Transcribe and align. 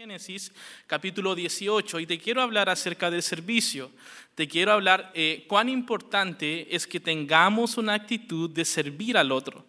Génesis 0.00 0.50
capítulo 0.86 1.34
18 1.34 2.00
y 2.00 2.06
te 2.06 2.18
quiero 2.18 2.40
hablar 2.40 2.70
acerca 2.70 3.10
del 3.10 3.22
servicio. 3.22 3.90
Te 4.34 4.48
quiero 4.48 4.72
hablar 4.72 5.12
eh, 5.12 5.44
cuán 5.46 5.68
importante 5.68 6.74
es 6.74 6.86
que 6.86 7.00
tengamos 7.00 7.76
una 7.76 7.92
actitud 7.92 8.48
de 8.48 8.64
servir 8.64 9.18
al 9.18 9.30
otro. 9.30 9.66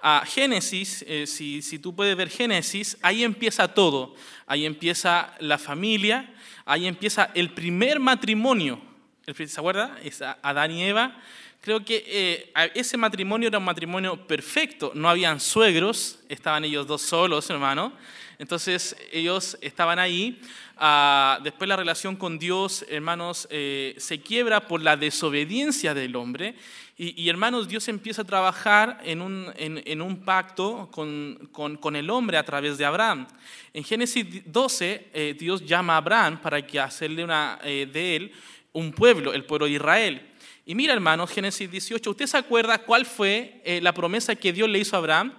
A 0.00 0.22
Génesis, 0.24 1.04
eh, 1.08 1.26
si, 1.26 1.62
si 1.62 1.80
tú 1.80 1.96
puedes 1.96 2.14
ver 2.14 2.30
Génesis, 2.30 2.96
ahí 3.02 3.24
empieza 3.24 3.74
todo. 3.74 4.14
Ahí 4.46 4.66
empieza 4.66 5.34
la 5.40 5.58
familia, 5.58 6.32
ahí 6.64 6.86
empieza 6.86 7.32
el 7.34 7.52
primer 7.52 7.98
matrimonio. 7.98 8.80
¿Se 9.26 9.58
acuerda? 9.58 9.98
Es 10.04 10.22
Adán 10.22 10.70
y 10.70 10.84
Eva. 10.84 11.20
Creo 11.62 11.84
que 11.84 12.02
eh, 12.08 12.52
ese 12.74 12.96
matrimonio 12.96 13.46
era 13.46 13.58
un 13.58 13.64
matrimonio 13.64 14.26
perfecto. 14.26 14.90
No 14.96 15.08
habían 15.08 15.38
suegros, 15.38 16.18
estaban 16.28 16.64
ellos 16.64 16.88
dos 16.88 17.02
solos, 17.02 17.48
hermano. 17.50 17.92
Entonces 18.40 18.96
ellos 19.12 19.56
estaban 19.60 20.00
ahí. 20.00 20.40
Ah, 20.76 21.38
después 21.44 21.68
la 21.68 21.76
relación 21.76 22.16
con 22.16 22.40
Dios, 22.40 22.84
hermanos, 22.88 23.46
eh, 23.48 23.94
se 23.98 24.20
quiebra 24.20 24.66
por 24.66 24.82
la 24.82 24.96
desobediencia 24.96 25.94
del 25.94 26.16
hombre. 26.16 26.56
Y, 26.98 27.28
hermanos, 27.28 27.68
Dios 27.68 27.88
empieza 27.88 28.22
a 28.22 28.24
trabajar 28.24 29.00
en 29.04 29.22
un, 29.22 29.52
en, 29.56 30.02
un 30.02 30.24
pacto 30.24 30.88
con, 30.92 31.48
con, 31.52 31.96
el 31.96 32.10
hombre 32.10 32.36
a 32.36 32.44
través 32.44 32.78
de 32.78 32.84
Abraham. 32.84 33.26
En 33.72 33.82
Génesis 33.82 34.42
12, 34.44 35.10
eh, 35.12 35.36
Dios 35.36 35.64
llama 35.64 35.94
a 35.94 35.96
Abraham 35.98 36.40
para 36.40 36.64
que 36.64 36.78
hacerle 36.78 37.24
una, 37.24 37.58
eh, 37.64 37.88
de 37.92 38.16
él 38.16 38.32
un 38.72 38.92
pueblo, 38.92 39.32
el 39.32 39.44
pueblo 39.44 39.66
de 39.66 39.72
Israel. 39.72 40.31
Y 40.64 40.74
mira, 40.74 40.92
hermanos, 40.94 41.30
Génesis 41.30 41.70
18, 41.70 42.10
¿usted 42.10 42.26
se 42.26 42.36
acuerda 42.36 42.78
cuál 42.78 43.06
fue 43.06 43.62
la 43.82 43.92
promesa 43.92 44.34
que 44.36 44.52
Dios 44.52 44.68
le 44.68 44.78
hizo 44.78 44.96
a 44.96 44.98
Abraham? 45.00 45.34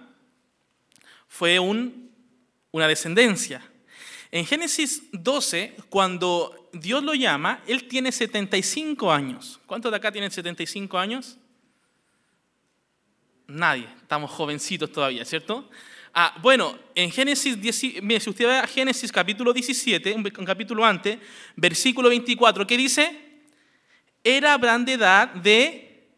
Fue 1.28 1.58
un 1.58 2.04
una 2.74 2.88
descendencia. 2.88 3.62
En 4.32 4.44
Génesis 4.44 5.04
12, 5.12 5.76
cuando 5.88 6.68
Dios 6.72 7.04
lo 7.04 7.14
llama, 7.14 7.62
él 7.68 7.86
tiene 7.86 8.10
75 8.10 9.12
años. 9.12 9.60
¿Cuántos 9.64 9.92
de 9.92 9.96
acá 9.96 10.10
tienen 10.10 10.32
75 10.32 10.98
años? 10.98 11.38
Nadie, 13.46 13.86
estamos 14.02 14.28
jovencitos 14.32 14.90
todavía, 14.90 15.24
¿cierto? 15.24 15.70
Ah, 16.12 16.36
bueno, 16.42 16.76
en 16.96 17.12
Génesis, 17.12 17.56
mire, 18.02 18.18
si 18.18 18.30
usted 18.30 18.46
ve 18.46 18.58
a 18.58 18.66
Génesis 18.66 19.12
capítulo 19.12 19.52
17, 19.52 20.12
un 20.12 20.44
capítulo 20.44 20.84
antes, 20.84 21.20
versículo 21.54 22.08
24, 22.08 22.66
¿qué 22.66 22.76
dice? 22.76 23.23
Era 24.24 24.54
Abraham 24.54 24.86
de 24.86 24.92
edad 24.94 25.28
de 25.34 26.08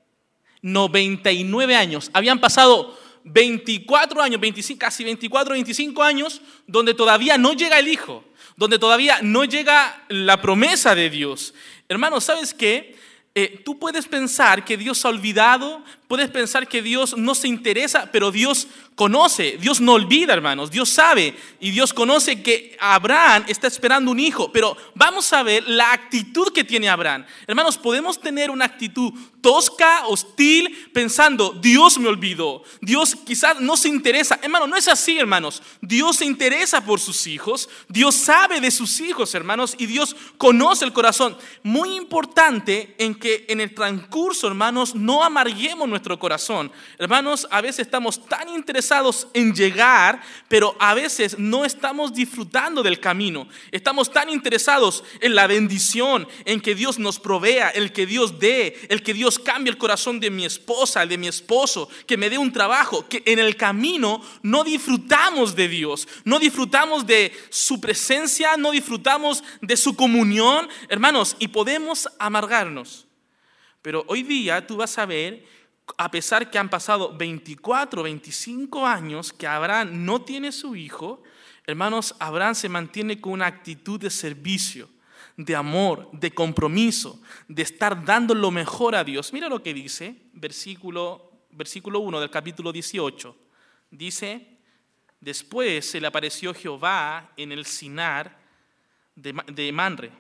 99 0.63 1.75
años. 1.75 2.11
Habían 2.13 2.41
pasado 2.41 2.97
24 3.25 4.23
años, 4.23 4.41
25, 4.41 4.79
casi 4.79 5.03
24, 5.05 5.55
25 5.55 6.03
años, 6.03 6.41
donde 6.67 6.95
todavía 6.95 7.37
no 7.37 7.53
llega 7.53 7.79
el 7.79 7.89
Hijo, 7.89 8.25
donde 8.57 8.79
todavía 8.79 9.19
no 9.23 9.45
llega 9.45 10.05
la 10.09 10.41
promesa 10.41 10.95
de 10.95 11.11
Dios. 11.11 11.53
Hermanos, 11.89 12.25
¿sabes 12.25 12.55
qué? 12.55 12.97
Eh, 13.35 13.61
tú 13.65 13.79
puedes 13.79 14.07
pensar 14.07 14.65
que 14.65 14.77
Dios 14.77 15.05
ha 15.05 15.09
olvidado, 15.09 15.85
puedes 16.09 16.31
pensar 16.31 16.69
que 16.69 16.83
Dios 16.83 17.17
no 17.17 17.35
se 17.35 17.49
interesa, 17.49 18.11
pero 18.13 18.31
Dios 18.31 18.69
conoce, 18.95 19.59
Dios 19.61 19.81
no 19.81 19.93
olvida, 19.93 20.33
hermanos, 20.33 20.71
Dios 20.71 20.89
sabe 20.89 21.37
y 21.61 21.71
Dios 21.71 21.93
conoce 21.93 22.43
que 22.43 22.77
Abraham 22.81 23.45
está 23.47 23.67
esperando 23.67 24.11
un 24.11 24.19
hijo, 24.19 24.51
pero 24.51 24.77
vamos 24.95 25.33
a 25.33 25.43
ver 25.43 25.65
la 25.69 25.93
actitud 25.93 26.53
que 26.53 26.65
tiene 26.65 26.89
Abraham. 26.89 27.27
Hermanos, 27.47 27.77
podemos 27.77 28.19
tener 28.19 28.51
una 28.51 28.65
actitud 28.65 29.13
tosca, 29.43 30.07
hostil, 30.07 30.91
pensando, 30.93 31.51
Dios 31.61 31.99
me 31.99 32.09
olvidó, 32.09 32.63
Dios 32.81 33.15
quizás 33.15 33.61
no 33.61 33.77
se 33.77 33.89
interesa. 33.89 34.39
Hermano, 34.43 34.67
no 34.67 34.77
es 34.77 34.89
así, 34.89 35.19
hermanos. 35.19 35.63
Dios 35.81 36.17
se 36.17 36.25
interesa 36.25 36.85
por 36.85 36.99
sus 36.99 37.27
hijos, 37.27 37.69
Dios 37.89 38.15
sabe 38.15 38.61
de 38.61 38.71
sus 38.71 39.01
hijos, 39.01 39.35
hermanos, 39.35 39.75
y 39.79 39.87
Dios 39.87 40.17
conoce 40.39 40.85
el 40.85 40.93
corazón. 40.93 41.37
Muy 41.63 41.95
importante 41.95 42.95
en 42.99 43.15
que 43.15 43.45
en 43.49 43.61
el 43.61 43.75
transcurso, 43.75 44.49
hermanos, 44.49 44.95
no 44.95 45.23
amarguemos 45.23 45.89
nuestro 45.97 46.19
corazón. 46.19 46.71
Hermanos, 46.99 47.49
a 47.51 47.63
veces 47.63 47.87
estamos 47.87 48.27
tan 48.27 48.51
interesados 48.51 49.29
en 49.33 49.55
llegar, 49.55 50.21
pero 50.47 50.77
a 50.79 50.93
veces 50.93 51.39
no 51.39 51.65
estamos 51.65 52.13
disfrutando 52.13 52.83
del 52.83 53.01
camino. 53.01 53.49
Estamos 53.71 54.13
tan 54.13 54.29
interesados 54.29 55.03
en 55.21 55.35
la 55.35 55.47
bendición, 55.47 56.29
en 56.45 56.61
que 56.61 56.75
Dios 56.75 56.99
nos 56.99 57.19
provea, 57.19 57.71
el 57.71 57.93
que 57.93 58.05
Dios 58.05 58.39
dé, 58.39 58.79
el 58.91 59.03
que 59.03 59.15
Dios 59.15 59.39
cambie 59.39 59.71
el 59.71 59.79
corazón 59.79 60.21
de 60.21 60.31
mi 60.31 60.45
esposa, 60.45 61.07
de 61.07 61.17
mi 61.17 61.29
esposo, 61.29 61.89
que 62.07 62.19
me 62.19 62.29
dé 62.29 62.37
un 62.37 62.53
trabajo, 62.53 63.09
que 63.09 63.23
en 63.25 63.39
el 63.39 63.57
camino 63.57 64.21
no 64.43 64.65
disfrutamos 64.65 65.57
de 65.57 65.69
Dios, 65.69 66.07
no 66.25 66.39
disfrutamos 66.39 67.07
de 67.07 67.33
su 67.49 67.81
presencia, 67.81 68.59
no 68.59 68.71
disfrutamos 68.71 69.43
de 69.63 69.77
su 69.79 69.97
comunión, 69.97 70.69
hermanos, 70.91 71.37
y 71.39 71.49
podemos 71.49 72.07
amargarnos. 72.19 73.07
Pero 73.87 74.05
hoy 74.09 74.25
día 74.25 74.67
tú 74.67 74.77
vas 74.77 74.99
a 74.99 75.07
ver 75.07 75.45
a 75.97 76.11
pesar 76.11 76.51
que 76.51 76.59
han 76.59 76.69
pasado 76.69 77.17
24, 77.17 78.03
25 78.03 78.87
años 78.87 79.33
que 79.33 79.47
Abraham 79.47 80.05
no 80.05 80.23
tiene 80.23 80.53
su 80.53 80.77
hijo, 80.77 81.23
hermanos, 81.67 82.15
Abraham 82.19 82.55
se 82.55 82.69
mantiene 82.69 83.21
con 83.21 83.33
una 83.33 83.47
actitud 83.47 84.01
de 84.01 84.11
servicio, 84.11 84.89
de 85.37 85.55
amor, 85.55 86.11
de 86.13 86.33
compromiso, 86.33 87.21
de 87.49 87.63
estar 87.63 88.05
dando 88.05 88.35
lo 88.35 88.51
mejor 88.51 88.95
a 88.95 89.05
Dios. 89.05 89.33
Mira 89.33 89.49
lo 89.49 89.63
que 89.63 89.75
dice, 89.75 90.17
versículo, 90.33 91.31
versículo 91.51 92.01
1 92.01 92.21
del 92.21 92.31
capítulo 92.31 92.73
18. 92.73 93.37
Dice, 93.91 94.59
después 95.21 95.89
se 95.89 96.01
le 96.01 96.07
apareció 96.07 96.55
Jehová 96.55 97.33
en 97.37 97.53
el 97.53 97.65
Sinar 97.67 98.39
de, 99.15 99.35
de 99.53 99.73
Manre. 99.73 100.11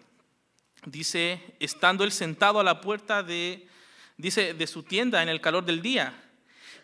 Dice, 0.84 1.56
estando 1.58 2.04
él 2.04 2.12
sentado 2.12 2.60
a 2.60 2.64
la 2.64 2.80
puerta 2.80 3.22
de 3.22 3.66
dice, 4.16 4.54
de 4.54 4.66
su 4.66 4.82
tienda 4.82 5.22
en 5.22 5.28
el 5.28 5.40
calor 5.40 5.64
del 5.64 5.82
día. 5.82 6.22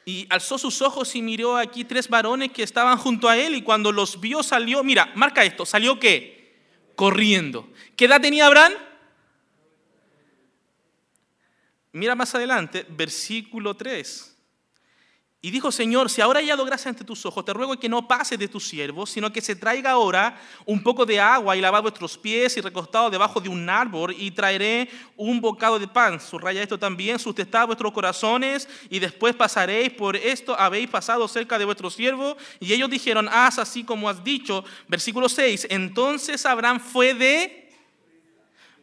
Y 0.05 0.27
alzó 0.31 0.59
sus 0.59 0.83
ojos 0.83 1.15
y 1.15 1.23
miró 1.23 1.57
aquí 1.57 1.85
tres 1.85 2.09
varones 2.09 2.51
que 2.51 2.63
estaban 2.63 2.99
junto 2.99 3.29
a 3.29 3.37
él 3.37 3.55
y 3.55 3.63
cuando 3.63 3.93
los 3.93 4.21
vio 4.21 4.43
salió, 4.43 4.83
mira, 4.83 5.13
marca 5.15 5.45
esto, 5.45 5.65
salió 5.65 6.01
qué? 6.01 6.57
Corriendo. 6.97 7.71
¿Qué 7.97 8.07
edad 8.07 8.21
tenía 8.21 8.47
Abraham? 8.47 8.73
Mira 11.93 12.15
más 12.15 12.35
adelante, 12.35 12.87
versículo 12.89 13.75
3. 13.75 14.32
Y 15.45 15.51
dijo, 15.51 15.73
Señor, 15.73 16.09
si 16.09 16.21
ahora 16.21 16.39
he 16.39 16.45
hallado 16.45 16.65
gracia 16.65 16.89
ante 16.89 17.03
tus 17.03 17.27
ojos, 17.27 17.45
te 17.45 17.53
ruego 17.53 17.77
que 17.77 17.89
no 17.89 18.07
pases 18.07 18.39
de 18.39 18.47
tus 18.47 18.69
siervos, 18.69 19.11
sino 19.11 19.33
que 19.33 19.41
se 19.41 19.57
traiga 19.57 19.91
ahora 19.91 20.41
un 20.65 20.81
poco 20.81 21.05
de 21.05 21.19
agua 21.19 21.57
y 21.57 21.61
lavar 21.61 21.83
vuestros 21.83 22.17
pies 22.17 22.57
y 22.57 22.61
recostado 22.61 23.11
debajo 23.11 23.41
de 23.41 23.49
un 23.49 23.69
árbol 23.69 24.15
y 24.17 24.31
traeré 24.31 24.89
un 25.17 25.41
bocado 25.41 25.81
de 25.81 25.89
pan. 25.89 26.21
Subraya 26.21 26.63
esto 26.63 26.79
también, 26.79 27.19
sustentad 27.19 27.67
vuestros 27.67 27.91
corazones 27.91 28.69
y 28.89 29.01
después 29.01 29.35
pasaréis 29.35 29.91
por 29.91 30.15
esto, 30.15 30.57
habéis 30.57 30.89
pasado 30.89 31.27
cerca 31.27 31.59
de 31.59 31.65
vuestro 31.65 31.91
siervo. 31.91 32.37
Y 32.61 32.73
ellos 32.73 32.89
dijeron, 32.89 33.29
haz 33.29 33.59
así 33.59 33.83
como 33.83 34.09
has 34.09 34.23
dicho. 34.23 34.65
Versículo 34.87 35.29
6, 35.29 35.67
entonces 35.71 36.47
Abraham 36.47 36.79
fue 36.79 37.15
de, 37.15 37.69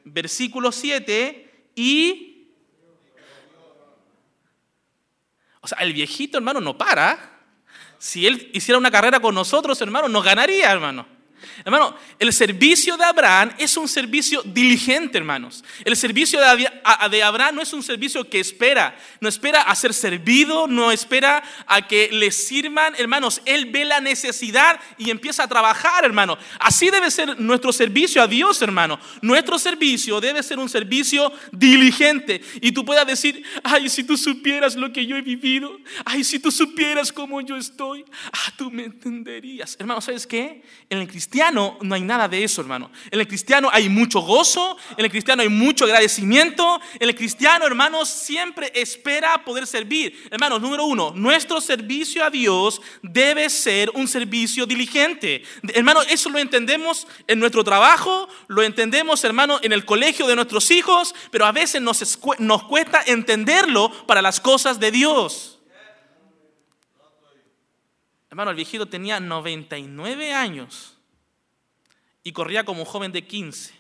versículo 0.04 0.74
7, 0.74 1.70
y 1.74 2.29
O 5.62 5.68
sea, 5.68 5.80
el 5.80 5.94
viejito, 5.94 6.38
hermano, 6.38 6.62
no 6.62 6.78
para. 6.78 7.40
Si 7.98 8.26
él 8.26 8.50
hiciera 8.54 8.78
una 8.78 8.92
carrera 8.92 9.20
con 9.20 9.36
nosotros, 9.36 9.82
hermano, 9.82 10.08
nos 10.08 10.24
ganaría, 10.24 10.72
hermano. 10.72 11.19
Hermano, 11.64 11.96
el 12.18 12.32
servicio 12.34 12.98
de 12.98 13.04
Abraham 13.04 13.52
es 13.58 13.76
un 13.78 13.88
servicio 13.88 14.42
diligente, 14.44 15.18
hermanos. 15.18 15.64
El 15.84 15.96
servicio 15.96 16.40
de 16.40 17.24
Abraham 17.24 17.56
no 17.56 17.62
es 17.62 17.74
un 17.74 17.84
servicio 17.84 18.28
que 18.30 18.40
espera, 18.40 18.98
no 19.20 19.30
espera 19.30 19.62
a 19.62 19.76
ser 19.76 19.94
servido, 19.94 20.68
no 20.68 20.92
espera 20.92 21.44
a 21.68 21.88
que 21.88 22.10
le 22.12 22.32
sirvan, 22.32 22.96
hermanos. 22.98 23.42
Él 23.46 23.66
ve 23.68 23.86
la 23.86 24.00
necesidad 24.00 24.80
y 24.98 25.10
empieza 25.10 25.44
a 25.44 25.48
trabajar, 25.48 26.06
hermano. 26.06 26.38
Así 26.60 26.90
debe 26.90 27.12
ser 27.12 27.40
nuestro 27.40 27.72
servicio 27.72 28.22
a 28.22 28.28
Dios, 28.28 28.62
hermano. 28.62 29.00
Nuestro 29.22 29.60
servicio 29.60 30.20
debe 30.22 30.44
ser 30.44 30.60
un 30.60 30.70
servicio 30.70 31.32
diligente. 31.52 32.42
Y 32.62 32.72
tú 32.72 32.86
puedas 32.86 33.06
decir, 33.06 33.44
ay, 33.64 33.90
si 33.90 34.04
tú 34.04 34.18
supieras 34.18 34.76
lo 34.76 34.92
que 34.92 35.06
yo 35.06 35.16
he 35.16 35.22
vivido, 35.22 35.78
ay, 36.06 36.24
si 36.24 36.40
tú 36.40 36.52
supieras 36.52 37.12
cómo 37.12 37.42
yo 37.42 37.56
estoy, 37.58 38.06
ah, 38.32 38.54
tú 38.58 38.72
me 38.72 38.84
entenderías. 38.84 39.76
Hermano, 39.80 40.02
¿sabes 40.02 40.26
qué? 40.26 40.64
En 40.90 41.00
el 41.00 41.08
no 41.82 41.96
hay 41.96 42.02
nada 42.02 42.28
de 42.28 42.44
eso, 42.44 42.62
hermano. 42.62 42.92
En 43.12 43.20
el 43.20 43.28
cristiano 43.28 43.70
hay 43.72 43.90
mucho 43.90 44.20
gozo, 44.22 44.78
en 44.98 45.06
el 45.06 45.12
cristiano 45.12 45.42
hay 45.42 45.50
mucho 45.50 45.86
agradecimiento, 45.86 46.82
en 47.00 47.10
el 47.10 47.16
cristiano, 47.16 47.66
hermanos, 47.66 48.10
siempre 48.10 48.72
espera 48.74 49.44
poder 49.44 49.68
servir. 49.68 50.28
Hermanos, 50.32 50.62
número 50.62 50.86
uno, 50.86 51.12
nuestro 51.16 51.62
servicio 51.62 52.24
a 52.24 52.30
Dios 52.30 52.82
debe 53.02 53.50
ser 53.50 53.92
un 53.94 54.08
servicio 54.08 54.66
diligente. 54.66 55.44
Hermano, 55.74 56.02
eso 56.04 56.30
lo 56.30 56.40
entendemos 56.40 57.08
en 57.28 57.40
nuestro 57.40 57.64
trabajo, 57.64 58.28
lo 58.48 58.64
entendemos, 58.64 59.24
hermano, 59.24 59.60
en 59.62 59.74
el 59.74 59.86
colegio 59.86 60.28
de 60.28 60.36
nuestros 60.36 60.72
hijos, 60.72 61.14
pero 61.32 61.46
a 61.46 61.52
veces 61.52 61.82
nos, 61.82 62.20
nos 62.40 62.64
cuesta 62.64 63.04
entenderlo 63.06 63.92
para 64.08 64.22
las 64.22 64.40
cosas 64.40 64.80
de 64.80 64.92
Dios. 64.92 65.60
Hermano, 68.30 68.52
el 68.52 68.58
viejito 68.58 68.88
tenía 68.88 69.20
99 69.20 70.34
años 70.34 70.99
y 72.30 72.32
corría 72.32 72.64
como 72.64 72.82
un 72.82 72.86
joven 72.86 73.12
de 73.12 73.26
15. 73.26 73.74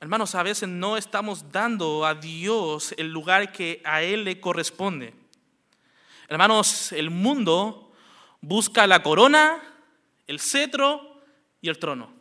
Hermanos, 0.00 0.34
a 0.34 0.42
veces 0.42 0.68
no 0.68 0.96
estamos 0.96 1.52
dando 1.52 2.04
a 2.04 2.16
Dios 2.16 2.92
el 2.98 3.12
lugar 3.12 3.52
que 3.52 3.80
a 3.84 4.02
Él 4.02 4.24
le 4.24 4.40
corresponde. 4.40 5.14
Hermanos, 6.26 6.90
el 6.90 7.10
mundo 7.10 7.92
busca 8.40 8.88
la 8.88 9.04
corona, 9.04 9.62
el 10.26 10.40
cetro 10.40 11.22
y 11.60 11.68
el 11.68 11.78
trono. 11.78 12.12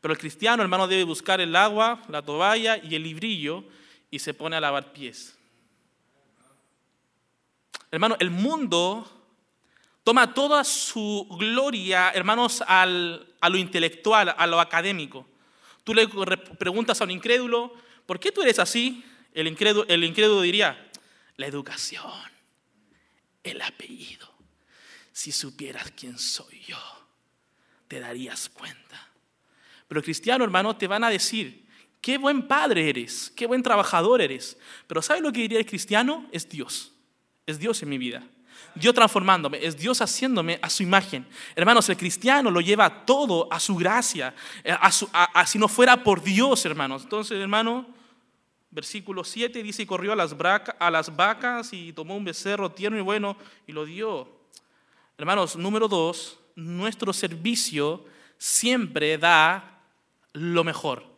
Pero 0.00 0.12
el 0.12 0.18
cristiano, 0.18 0.64
hermano, 0.64 0.88
debe 0.88 1.04
buscar 1.04 1.40
el 1.40 1.54
agua, 1.54 2.02
la 2.08 2.20
toalla 2.20 2.78
y 2.78 2.96
el 2.96 3.04
librillo 3.04 3.62
y 4.10 4.18
se 4.18 4.34
pone 4.34 4.56
a 4.56 4.60
lavar 4.60 4.92
pies. 4.92 5.38
Hermano, 7.92 8.16
el 8.18 8.30
mundo 8.30 9.15
toma 10.06 10.32
toda 10.32 10.62
su 10.62 11.26
gloria, 11.36 12.12
hermanos, 12.14 12.62
a 12.68 12.86
lo 12.86 13.58
intelectual, 13.58 14.32
a 14.38 14.46
lo 14.46 14.60
académico. 14.60 15.26
Tú 15.82 15.94
le 15.94 16.06
preguntas 16.06 17.00
a 17.00 17.04
un 17.04 17.10
incrédulo, 17.10 17.74
¿por 18.06 18.20
qué 18.20 18.30
tú 18.30 18.40
eres 18.40 18.60
así? 18.60 19.04
El 19.34 19.48
incrédulo, 19.48 19.84
el 19.88 20.04
incrédulo 20.04 20.42
diría, 20.42 20.90
la 21.36 21.48
educación, 21.48 22.22
el 23.42 23.60
apellido. 23.60 24.32
Si 25.10 25.32
supieras 25.32 25.90
quién 25.96 26.20
soy 26.20 26.60
yo, 26.68 26.78
te 27.88 27.98
darías 27.98 28.48
cuenta. 28.48 29.08
Pero 29.88 30.04
cristiano, 30.04 30.44
hermano, 30.44 30.76
te 30.76 30.86
van 30.86 31.02
a 31.02 31.10
decir, 31.10 31.66
qué 32.00 32.16
buen 32.16 32.46
padre 32.46 32.90
eres, 32.90 33.32
qué 33.34 33.46
buen 33.46 33.64
trabajador 33.64 34.20
eres. 34.20 34.56
Pero 34.86 35.02
¿sabes 35.02 35.20
lo 35.20 35.32
que 35.32 35.40
diría 35.40 35.58
el 35.58 35.66
cristiano? 35.66 36.28
Es 36.30 36.48
Dios. 36.48 36.92
Es 37.44 37.58
Dios 37.58 37.82
en 37.82 37.88
mi 37.88 37.98
vida. 37.98 38.22
Dios 38.76 38.94
transformándome, 38.94 39.64
es 39.64 39.76
Dios 39.76 40.00
haciéndome 40.00 40.58
a 40.60 40.68
su 40.68 40.82
imagen. 40.82 41.26
Hermanos, 41.54 41.88
el 41.88 41.96
cristiano 41.96 42.50
lo 42.50 42.60
lleva 42.60 43.04
todo 43.04 43.48
a 43.50 43.58
su 43.58 43.74
gracia, 43.76 44.34
eh, 44.62 44.76
a, 44.78 45.46
si 45.46 45.58
no 45.58 45.66
fuera 45.66 46.04
por 46.04 46.22
Dios, 46.22 46.64
hermanos. 46.66 47.04
Entonces, 47.04 47.40
hermano, 47.40 47.86
versículo 48.70 49.24
7 49.24 49.62
dice, 49.62 49.82
y 49.82 49.86
corrió 49.86 50.12
a 50.12 50.16
las, 50.16 50.36
a 50.78 50.90
las 50.90 51.16
vacas 51.16 51.72
y 51.72 51.92
tomó 51.92 52.16
un 52.16 52.24
becerro 52.24 52.70
tierno 52.70 52.98
y 52.98 53.02
bueno 53.02 53.36
y 53.66 53.72
lo 53.72 53.86
dio. 53.86 54.28
Hermanos, 55.16 55.56
número 55.56 55.88
dos, 55.88 56.38
nuestro 56.54 57.12
servicio 57.14 58.04
siempre 58.36 59.16
da 59.16 59.80
lo 60.32 60.62
mejor. 60.62 61.15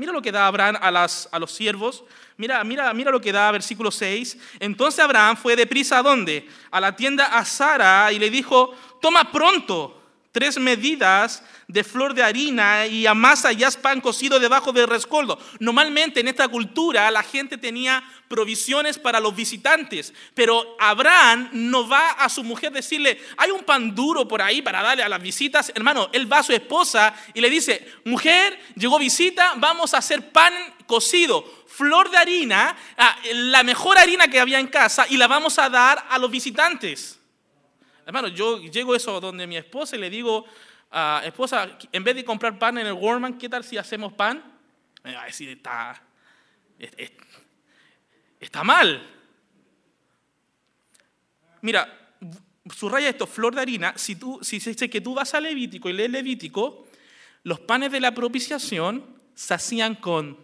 Mira 0.00 0.14
lo 0.14 0.22
que 0.22 0.32
da 0.32 0.46
Abraham 0.46 0.78
a, 0.80 0.90
las, 0.90 1.28
a 1.30 1.38
los 1.38 1.52
siervos. 1.52 2.04
Mira, 2.38 2.64
mira, 2.64 2.90
mira 2.94 3.10
lo 3.10 3.20
que 3.20 3.32
da 3.32 3.50
versículo 3.50 3.90
6. 3.90 4.38
Entonces 4.58 4.98
Abraham 4.98 5.36
fue 5.36 5.54
deprisa 5.54 5.98
a 5.98 6.02
dónde? 6.02 6.48
A 6.70 6.80
la 6.80 6.96
tienda 6.96 7.26
a 7.26 7.44
Sara 7.44 8.10
y 8.10 8.18
le 8.18 8.30
dijo, 8.30 8.74
toma 9.02 9.30
pronto 9.30 9.99
tres 10.32 10.58
medidas 10.58 11.42
de 11.66 11.84
flor 11.84 12.14
de 12.14 12.22
harina 12.22 12.86
y 12.86 13.06
amasa 13.06 13.52
y 13.52 13.64
haz 13.64 13.76
pan 13.76 14.00
cocido 14.00 14.38
debajo 14.38 14.72
del 14.72 14.88
rescoldo. 14.88 15.38
Normalmente 15.58 16.20
en 16.20 16.28
esta 16.28 16.48
cultura 16.48 17.10
la 17.10 17.22
gente 17.22 17.58
tenía 17.58 18.02
provisiones 18.28 18.98
para 18.98 19.20
los 19.20 19.34
visitantes, 19.34 20.12
pero 20.34 20.76
Abraham 20.78 21.48
no 21.52 21.88
va 21.88 22.10
a 22.10 22.28
su 22.28 22.44
mujer 22.44 22.72
decirle, 22.72 23.20
hay 23.36 23.50
un 23.50 23.64
pan 23.64 23.94
duro 23.94 24.26
por 24.26 24.42
ahí 24.42 24.62
para 24.62 24.82
darle 24.82 25.02
a 25.02 25.08
las 25.08 25.22
visitas. 25.22 25.72
Hermano, 25.74 26.08
él 26.12 26.32
va 26.32 26.38
a 26.38 26.44
su 26.44 26.52
esposa 26.52 27.14
y 27.34 27.40
le 27.40 27.50
dice, 27.50 27.86
mujer, 28.04 28.58
llegó 28.76 28.98
visita, 28.98 29.54
vamos 29.56 29.94
a 29.94 29.98
hacer 29.98 30.30
pan 30.30 30.52
cocido, 30.86 31.44
flor 31.66 32.10
de 32.10 32.18
harina, 32.18 32.76
ah, 32.96 33.16
la 33.32 33.62
mejor 33.62 33.98
harina 33.98 34.28
que 34.28 34.40
había 34.40 34.58
en 34.58 34.66
casa 34.68 35.06
y 35.08 35.16
la 35.16 35.28
vamos 35.28 35.58
a 35.58 35.68
dar 35.68 36.06
a 36.08 36.18
los 36.18 36.30
visitantes. 36.30 37.19
Hermano, 38.06 38.28
yo 38.28 38.58
llego 38.58 38.94
eso 38.94 39.20
donde 39.20 39.46
mi 39.46 39.56
esposa 39.56 39.96
y 39.96 40.00
le 40.00 40.10
digo, 40.10 40.44
a 40.90 41.22
esposa, 41.24 41.78
en 41.92 42.04
vez 42.04 42.16
de 42.16 42.24
comprar 42.24 42.58
pan 42.58 42.78
en 42.78 42.86
el 42.86 42.92
Walmart, 42.92 43.38
¿qué 43.38 43.48
tal 43.48 43.62
si 43.62 43.76
hacemos 43.76 44.12
pan? 44.12 44.42
Me 45.04 45.14
va 45.14 45.22
a 45.22 45.26
decir, 45.26 45.48
está, 45.48 46.02
está 48.40 48.64
mal. 48.64 49.06
Mira, 51.62 52.16
subraya 52.74 53.08
esto, 53.08 53.26
flor 53.26 53.54
de 53.54 53.60
harina, 53.60 53.94
si 53.96 54.16
tú, 54.16 54.40
si 54.42 54.58
dice 54.58 54.90
que 54.90 55.00
tú 55.00 55.14
vas 55.14 55.34
a 55.34 55.40
Levítico 55.40 55.88
y 55.88 55.92
lees 55.92 56.10
Levítico, 56.10 56.86
los 57.44 57.60
panes 57.60 57.92
de 57.92 58.00
la 58.00 58.14
propiciación 58.14 59.04
se 59.34 59.54
hacían 59.54 59.94
con 59.94 60.38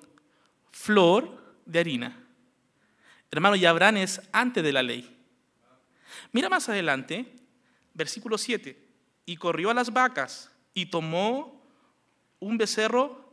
flor 0.70 1.43
de 1.64 1.81
harina. 1.81 2.23
Hermano, 3.31 3.56
y 3.56 3.67
Abraham 3.67 3.99
es 3.99 4.23
antes 4.32 4.62
de 4.62 4.73
la 4.73 4.82
ley. 4.82 5.14
Mira 6.32 6.49
más 6.49 6.69
adelante, 6.69 7.26
versículo 7.97 8.39
7, 8.39 8.79
y 9.25 9.37
corrió 9.37 9.71
a 9.71 9.75
las 9.75 9.93
vacas 9.93 10.51
y 10.75 10.87
tomó 10.87 11.65
un 12.39 12.59
becerro 12.59 13.25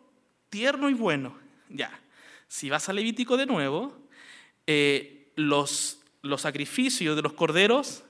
tierno 0.49 0.89
y 0.89 0.93
bueno. 0.93 1.37
Ya, 1.69 1.99
si 2.47 2.69
vas 2.69 2.87
a 2.87 2.93
Levítico 2.93 3.35
de 3.35 3.47
nuevo, 3.47 3.97
eh, 4.67 5.31
los, 5.35 6.03
los 6.21 6.41
sacrificios 6.41 7.15
de 7.15 7.23
los 7.23 7.33
corderos 7.33 8.03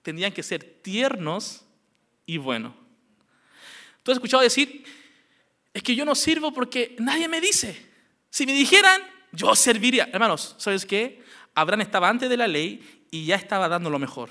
tendrían 0.00 0.32
que 0.32 0.42
ser 0.42 0.64
tiernos 0.64 1.66
y 2.24 2.38
buenos. 2.38 2.72
Tú 4.02 4.10
has 4.10 4.16
escuchado 4.16 4.42
decir, 4.42 4.84
es 5.74 5.82
que 5.82 5.94
yo 5.94 6.06
no 6.06 6.14
sirvo 6.14 6.52
porque 6.52 6.96
nadie 6.98 7.28
me 7.28 7.42
dice. 7.42 7.90
Si 8.30 8.46
me 8.46 8.54
dijeran, 8.54 9.02
yo 9.32 9.54
serviría. 9.54 10.08
Hermanos, 10.12 10.54
¿sabes 10.56 10.86
qué? 10.86 11.22
Abraham 11.54 11.82
estaba 11.82 12.08
antes 12.08 12.30
de 12.30 12.38
la 12.38 12.48
ley 12.48 13.06
y 13.10 13.26
ya 13.26 13.36
estaba 13.36 13.68
dando 13.68 13.90
lo 13.90 13.98
mejor. 13.98 14.30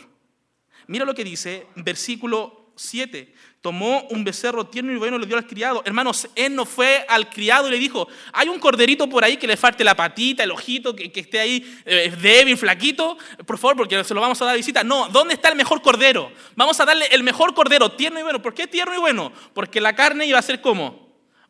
Mira 0.88 1.06
lo 1.06 1.13
que 1.13 1.24
dice, 1.24 1.68
versículo 1.75 2.71
7. 2.75 3.33
Tomó 3.62 4.07
un 4.09 4.25
becerro 4.25 4.68
tierno 4.68 4.91
y 4.91 4.97
bueno 4.97 5.15
y 5.15 5.21
le 5.21 5.25
dio 5.25 5.38
al 5.38 5.47
criado. 5.47 5.83
Hermanos, 5.85 6.27
él 6.35 6.53
no 6.53 6.65
fue 6.65 7.06
al 7.07 7.30
criado 7.30 7.69
y 7.69 7.71
le 7.71 7.77
dijo, 7.77 8.07
hay 8.33 8.50
un 8.50 8.59
corderito 8.59 9.07
por 9.07 9.24
ahí 9.24 9.38
que 9.38 9.47
le 9.47 9.56
falte 9.56 9.85
la 9.85 9.95
patita, 9.95 10.44
el 10.44 10.51
ojito, 10.51 10.94
que, 10.94 11.12
esté 11.13 11.39
ahí 11.39 11.81
eh, 11.85 12.13
débil, 12.21 12.57
flaquito. 12.57 13.18
Por 13.45 13.57
favor, 13.57 13.77
porque 13.77 14.03
se 14.03 14.13
lo 14.13 14.19
vamos 14.19 14.41
a 14.41 14.45
dar 14.45 14.57
visita. 14.57 14.83
No, 14.83 15.07
¿dónde 15.09 15.35
está 15.35 15.50
el 15.50 15.56
mejor 15.56 15.81
cordero? 15.81 16.31
Vamos 16.56 16.80
a 16.80 16.86
darle 16.86 17.06
el 17.12 17.24
mejor 17.24 17.53
cordero, 17.53 17.91
tierno 17.91 18.19
y 18.19 18.24
bueno. 18.24 18.41
¿Por 18.41 18.53
qué 18.53 18.68
tierno 18.68 18.94
y 18.95 19.00
bueno? 19.00 19.31
Porque 19.53 19.79
la 19.79 19.95
carne 19.95 20.25
iba 20.25 20.39
a 20.39 20.41
ser 20.41 20.59
como 20.59 21.02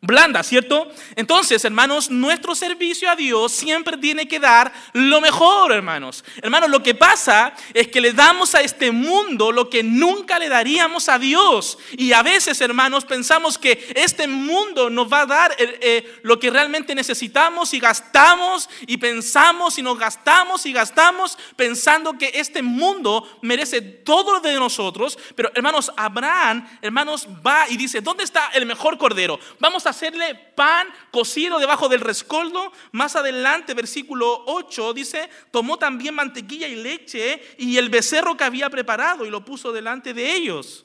blanda, 0.04 0.42
¿cierto? 0.42 0.90
Entonces, 1.16 1.64
hermanos, 1.64 2.10
nuestro 2.10 2.54
servicio 2.54 3.10
a 3.10 3.16
Dios 3.16 3.52
siempre 3.52 3.96
tiene 3.96 4.28
que 4.28 4.38
dar 4.38 4.72
lo 4.92 5.20
mejor, 5.20 5.72
hermanos. 5.72 6.24
Hermanos, 6.42 6.70
lo 6.70 6.82
que 6.82 6.94
pasa 6.94 7.54
es 7.72 7.88
que 7.88 8.00
le 8.00 8.12
damos 8.12 8.54
a 8.54 8.60
este 8.60 8.90
mundo 8.92 9.50
lo 9.50 9.70
que 9.70 9.82
nunca 9.82 10.38
le 10.38 10.48
daríamos 10.48 11.08
a 11.08 11.18
Dios. 11.18 11.78
Y 11.92 12.12
a 12.12 12.22
veces, 12.22 12.60
hermanos, 12.60 13.04
pensamos 13.04 13.58
que 13.58 13.92
este 13.96 14.28
mundo 14.28 14.90
nos 14.90 15.10
va 15.12 15.22
a 15.22 15.26
dar 15.26 15.52
eh, 15.58 15.78
eh, 15.80 16.20
lo 16.22 16.38
que 16.38 16.50
realmente 16.50 16.94
necesitamos 16.94 17.72
y 17.74 17.80
gastamos 17.80 18.68
y 18.86 18.98
pensamos 18.98 19.78
y 19.78 19.82
nos 19.82 19.98
gastamos 19.98 20.66
y 20.66 20.72
gastamos 20.72 21.38
pensando 21.56 22.18
que 22.18 22.32
este 22.34 22.62
mundo 22.62 23.38
merece 23.40 23.80
todo 23.80 24.34
lo 24.34 24.40
de 24.40 24.54
nosotros. 24.54 25.18
Pero, 25.34 25.50
hermanos, 25.54 25.90
Abraham, 25.96 26.68
hermanos, 26.82 27.26
va 27.44 27.68
y 27.68 27.76
dice, 27.76 28.00
¿dónde 28.00 28.24
está 28.24 28.48
el 28.54 28.66
mejor 28.66 28.98
cordero? 28.98 29.38
Vamos 29.58 29.86
a 29.86 29.93
hacerle 29.94 30.34
pan 30.34 30.88
cocido 31.10 31.58
debajo 31.58 31.88
del 31.88 32.00
rescoldo. 32.00 32.72
Más 32.92 33.16
adelante, 33.16 33.74
versículo 33.74 34.44
8, 34.46 34.92
dice, 34.92 35.30
tomó 35.50 35.78
también 35.78 36.14
mantequilla 36.14 36.68
y 36.68 36.76
leche 36.76 37.56
y 37.58 37.78
el 37.78 37.88
becerro 37.88 38.36
que 38.36 38.44
había 38.44 38.68
preparado 38.68 39.24
y 39.24 39.30
lo 39.30 39.44
puso 39.44 39.72
delante 39.72 40.12
de 40.12 40.34
ellos. 40.34 40.84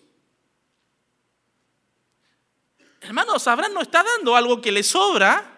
Hermanos, 3.02 3.48
Abraham 3.48 3.74
no 3.74 3.82
está 3.82 4.04
dando 4.04 4.36
algo 4.36 4.62
que 4.62 4.72
le 4.72 4.84
sobra. 4.84 5.58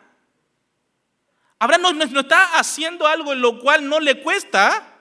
Abraham 1.60 1.82
no, 1.82 1.94
no 1.94 2.20
está 2.20 2.58
haciendo 2.58 3.08
algo 3.08 3.34
en 3.34 3.42
lo 3.42 3.60
cual 3.60 3.88
no 3.88 4.00
le 4.00 4.22
cuesta. 4.22 5.00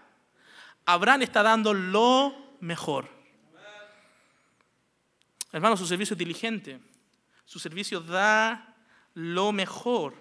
Abraham 0.84 1.22
está 1.22 1.42
dando 1.42 1.72
lo 1.72 2.56
mejor. 2.60 3.08
Hermano, 5.52 5.76
su 5.76 5.86
servicio 5.86 6.14
es 6.14 6.18
diligente. 6.18 6.80
Su 7.50 7.58
servicio 7.58 8.00
da 8.00 8.76
lo 9.12 9.50
mejor. 9.50 10.14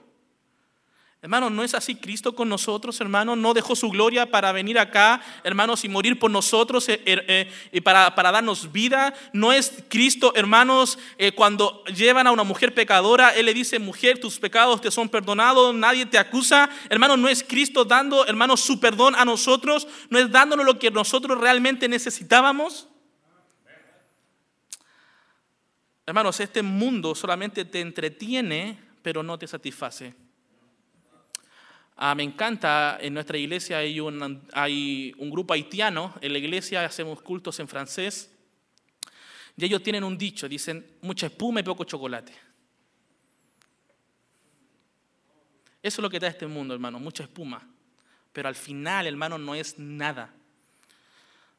Hermano, 1.21 1.51
¿no 1.51 1.63
es 1.63 1.75
así 1.75 1.93
Cristo 1.93 2.33
con 2.33 2.49
nosotros, 2.49 2.99
hermano? 3.01 3.35
¿No 3.35 3.53
dejó 3.53 3.75
su 3.75 3.89
gloria 3.89 4.31
para 4.31 4.51
venir 4.51 4.79
acá, 4.79 5.21
hermanos, 5.43 5.85
y 5.85 5.89
morir 5.89 6.17
por 6.17 6.31
nosotros 6.31 6.89
eh, 6.89 6.99
eh, 7.05 7.23
eh, 7.27 7.51
y 7.71 7.81
para, 7.81 8.09
darnos 8.09 8.71
vida? 8.71 9.13
¿No 9.31 9.53
es 9.53 9.83
Cristo, 9.89 10.33
hermanos, 10.35 10.97
cuando 11.35 11.83
llevan 11.95 12.25
a 12.25 12.31
una 12.31 12.43
mujer 12.43 12.73
pecadora, 12.73 13.29
Él 13.35 13.45
le 13.45 13.53
dice, 13.53 13.77
mujer, 13.77 14.19
tus 14.19 14.39
pecados 14.39 14.81
te 14.81 14.89
son 14.89 15.07
perdonados, 15.07 15.75
nadie 15.75 16.07
te 16.07 16.17
acusa? 16.17 16.67
Hermano, 16.89 17.15
¿no 17.15 17.29
es 17.29 17.43
Cristo 17.43 17.85
dando, 17.85 18.25
hermanos, 18.25 18.61
su 18.61 18.79
perdón 18.79 19.13
a 19.15 19.23
nosotros? 19.23 19.87
¿No 20.09 20.17
es 20.17 20.31
dándonos 20.31 20.65
lo 20.65 20.79
que 20.79 20.89
nosotros 20.89 21.39
realmente 21.39 21.87
necesitábamos? 21.87 22.88
Hermanos, 26.09 26.39
este 26.39 26.63
mundo 26.63 27.13
solamente 27.13 27.65
te 27.65 27.81
entretiene, 27.81 28.79
pero 29.03 29.21
no 29.21 29.37
te 29.37 29.45
satisface. 29.45 30.15
Ah, 31.95 32.15
me 32.15 32.23
encanta, 32.23 32.97
en 32.99 33.13
nuestra 33.13 33.37
iglesia 33.37 33.77
hay 33.77 33.99
un, 33.99 34.41
hay 34.53 35.13
un 35.19 35.29
grupo 35.29 35.53
haitiano, 35.53 36.15
en 36.19 36.33
la 36.33 36.39
iglesia 36.39 36.83
hacemos 36.83 37.21
cultos 37.21 37.59
en 37.59 37.67
francés. 37.67 38.35
Y 39.55 39.65
ellos 39.65 39.83
tienen 39.83 40.03
un 40.03 40.17
dicho, 40.17 40.49
dicen, 40.49 40.83
mucha 41.01 41.27
espuma 41.27 41.59
y 41.59 41.63
poco 41.63 41.83
chocolate. 41.83 42.33
Eso 45.83 46.01
es 46.01 46.03
lo 46.03 46.09
que 46.09 46.19
da 46.19 46.27
este 46.27 46.47
mundo, 46.47 46.73
hermano, 46.73 46.97
mucha 46.97 47.21
espuma. 47.21 47.69
Pero 48.33 48.47
al 48.47 48.55
final, 48.55 49.05
hermano, 49.05 49.37
no 49.37 49.53
es 49.53 49.77
nada. 49.77 50.33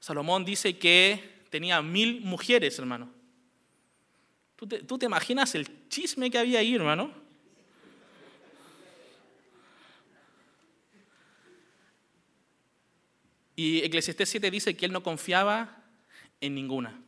Salomón 0.00 0.44
dice 0.44 0.76
que 0.76 1.44
tenía 1.50 1.80
mil 1.82 2.20
mujeres, 2.22 2.76
hermano. 2.80 3.19
¿Tú 4.60 4.66
te, 4.66 4.82
¿Tú 4.82 4.98
te, 4.98 5.06
imaginas 5.06 5.54
el 5.54 5.88
chisme 5.88 6.30
que 6.30 6.36
había 6.36 6.58
ahí, 6.58 6.74
hermano? 6.74 7.10
Y 13.56 13.78
Eclesiastés 13.78 14.28
7 14.28 14.50
dice 14.50 14.76
que 14.76 14.84
él 14.84 14.92
no 14.92 15.02
confiaba 15.02 15.82
en 16.42 16.54
ninguna. 16.54 17.00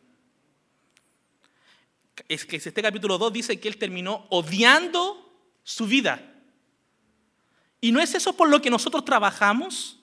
Eclesiastés 2.27 2.83
capítulo 2.83 3.19
2 3.19 3.31
dice 3.35 3.61
que 3.61 3.69
él 3.69 3.77
terminó 3.77 4.27
odiando 4.31 5.31
su 5.63 5.87
vida. 5.87 6.43
¿Y 7.83 7.93
no 7.93 8.01
es 8.01 8.15
eso 8.15 8.35
por 8.35 8.49
lo 8.49 8.63
que 8.63 8.71
nosotros 8.71 9.05
trabajamos? 9.05 10.02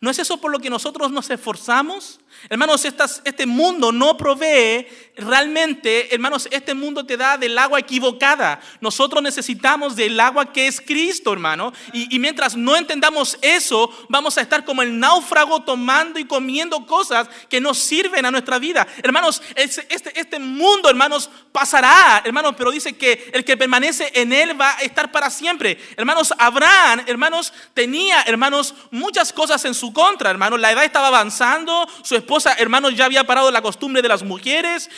¿No 0.00 0.08
es 0.08 0.18
eso 0.18 0.38
por 0.38 0.50
lo 0.50 0.58
que 0.58 0.70
nosotros 0.70 1.10
nos 1.10 1.28
esforzamos? 1.28 2.20
Hermanos, 2.48 2.86
este 3.24 3.44
mundo 3.44 3.92
no 3.92 4.16
provee 4.16 4.86
realmente, 5.14 6.14
hermanos, 6.14 6.48
este 6.50 6.72
mundo 6.72 7.04
te 7.04 7.18
da 7.18 7.36
del 7.36 7.58
agua 7.58 7.78
equivocada. 7.78 8.60
Nosotros 8.80 9.22
necesitamos 9.22 9.96
del 9.96 10.18
agua 10.18 10.52
que 10.54 10.66
es 10.66 10.80
Cristo, 10.80 11.34
hermano. 11.34 11.74
Y, 11.92 12.18
mientras 12.18 12.56
no 12.56 12.76
entendamos 12.76 13.36
eso, 13.42 13.90
vamos 14.08 14.38
a 14.38 14.40
estar 14.40 14.64
como 14.64 14.80
el 14.80 14.98
náufrago 14.98 15.64
tomando 15.64 16.18
y 16.18 16.24
comiendo 16.24 16.86
cosas 16.86 17.28
que 17.50 17.60
no 17.60 17.74
sirven 17.74 18.24
a 18.24 18.30
nuestra 18.30 18.58
vida. 18.58 18.86
Hermanos, 19.02 19.42
este, 19.54 19.86
este 19.90 20.38
mundo, 20.38 20.88
hermanos, 20.88 21.28
pasará, 21.52 22.22
hermanos, 22.24 22.54
pero 22.56 22.70
dice 22.70 22.96
que 22.96 23.30
el 23.34 23.44
que 23.44 23.58
permanece 23.58 24.10
en 24.14 24.32
él 24.32 24.58
va 24.58 24.78
a 24.78 24.80
estar 24.80 25.12
para 25.12 25.28
siempre. 25.28 25.78
Hermanos, 25.94 26.32
Abraham, 26.38 27.04
hermanos, 27.06 27.52
tenía, 27.74 28.22
hermanos, 28.22 28.74
muchas 28.90 29.30
cosas 29.30 29.62
en 29.66 29.74
su 29.74 29.89
contra, 29.92 30.30
hermanos. 30.30 30.60
La 30.60 30.72
edad 30.72 30.84
estaba 30.84 31.08
avanzando, 31.08 31.86
su 32.02 32.16
esposa, 32.16 32.54
hermanos, 32.58 32.94
ya 32.94 33.04
había 33.04 33.24
parado 33.24 33.50
la 33.50 33.62
costumbre 33.62 34.02
de 34.02 34.08
las 34.08 34.22
mujeres 34.22 34.90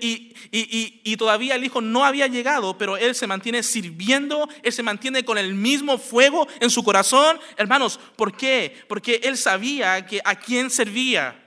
y, 0.00 0.34
y, 0.50 1.16
todavía 1.16 1.54
el 1.54 1.64
hijo 1.64 1.80
no 1.80 2.04
había 2.04 2.26
llegado, 2.26 2.76
pero 2.78 2.96
él 2.96 3.14
se 3.14 3.26
mantiene 3.26 3.62
sirviendo, 3.62 4.48
él 4.62 4.72
se 4.72 4.82
mantiene 4.82 5.24
con 5.24 5.38
el 5.38 5.54
mismo 5.54 5.98
fuego 5.98 6.46
en 6.60 6.70
su 6.70 6.82
corazón. 6.82 7.38
Hermanos, 7.56 7.98
¿por 8.16 8.36
qué? 8.36 8.84
Porque 8.88 9.20
él 9.22 9.36
sabía 9.36 10.04
que 10.06 10.20
a 10.24 10.34
quién 10.34 10.70
servía. 10.70 11.40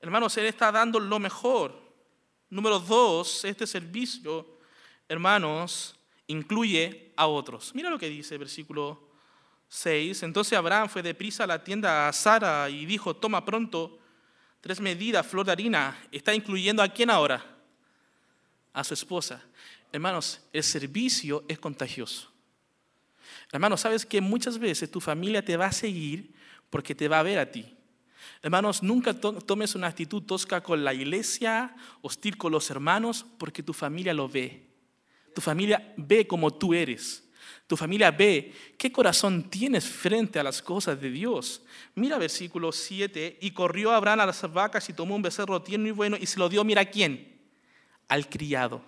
Hermanos, 0.00 0.36
él 0.36 0.46
está 0.46 0.70
dando 0.70 1.00
lo 1.00 1.18
mejor. 1.18 1.88
Número 2.50 2.78
dos, 2.78 3.44
este 3.44 3.66
servicio, 3.66 4.58
hermanos, 5.08 5.96
incluye 6.28 7.12
a 7.16 7.26
otros. 7.26 7.74
Mira 7.74 7.90
lo 7.90 7.98
que 7.98 8.08
dice 8.08 8.34
el 8.34 8.38
versículo 8.38 9.07
6. 9.68 10.22
Entonces 10.22 10.56
Abraham 10.58 10.88
fue 10.88 11.02
deprisa 11.02 11.44
a 11.44 11.46
la 11.46 11.62
tienda 11.62 12.08
a 12.08 12.12
Sara 12.12 12.68
y 12.70 12.86
dijo, 12.86 13.14
toma 13.14 13.44
pronto 13.44 13.98
tres 14.60 14.80
medidas, 14.80 15.26
flor 15.26 15.46
de 15.46 15.52
harina. 15.52 15.98
¿Está 16.10 16.34
incluyendo 16.34 16.82
a 16.82 16.88
quién 16.88 17.10
ahora? 17.10 17.44
A 18.72 18.84
su 18.84 18.94
esposa. 18.94 19.42
Hermanos, 19.92 20.40
el 20.52 20.62
servicio 20.62 21.44
es 21.48 21.58
contagioso. 21.58 22.30
Hermanos, 23.52 23.80
sabes 23.80 24.04
que 24.04 24.20
muchas 24.20 24.58
veces 24.58 24.90
tu 24.90 25.00
familia 25.00 25.44
te 25.44 25.56
va 25.56 25.66
a 25.66 25.72
seguir 25.72 26.34
porque 26.70 26.94
te 26.94 27.08
va 27.08 27.20
a 27.20 27.22
ver 27.22 27.38
a 27.38 27.50
ti. 27.50 27.74
Hermanos, 28.42 28.82
nunca 28.82 29.14
tomes 29.14 29.74
una 29.74 29.88
actitud 29.88 30.22
tosca 30.22 30.62
con 30.62 30.84
la 30.84 30.94
iglesia, 30.94 31.74
hostil 32.02 32.36
con 32.36 32.52
los 32.52 32.70
hermanos, 32.70 33.24
porque 33.38 33.62
tu 33.62 33.72
familia 33.72 34.14
lo 34.14 34.28
ve. 34.28 34.66
Tu 35.34 35.40
familia 35.40 35.92
ve 35.96 36.26
como 36.26 36.52
tú 36.52 36.74
eres. 36.74 37.27
Tu 37.66 37.76
familia 37.76 38.10
ve 38.10 38.52
qué 38.78 38.90
corazón 38.90 39.50
tienes 39.50 39.86
frente 39.86 40.38
a 40.38 40.42
las 40.42 40.62
cosas 40.62 41.00
de 41.00 41.10
Dios. 41.10 41.62
Mira 41.94 42.18
versículo 42.18 42.72
7, 42.72 43.38
y 43.40 43.50
corrió 43.50 43.92
Abraham 43.92 44.20
a 44.20 44.26
las 44.26 44.52
vacas 44.52 44.88
y 44.88 44.92
tomó 44.92 45.14
un 45.16 45.22
becerro 45.22 45.62
tierno 45.62 45.88
y 45.88 45.92
bueno 45.92 46.16
y 46.18 46.26
se 46.26 46.38
lo 46.38 46.48
dio, 46.48 46.64
mira 46.64 46.82
a 46.82 46.86
quién, 46.86 47.40
al 48.08 48.28
criado. 48.28 48.82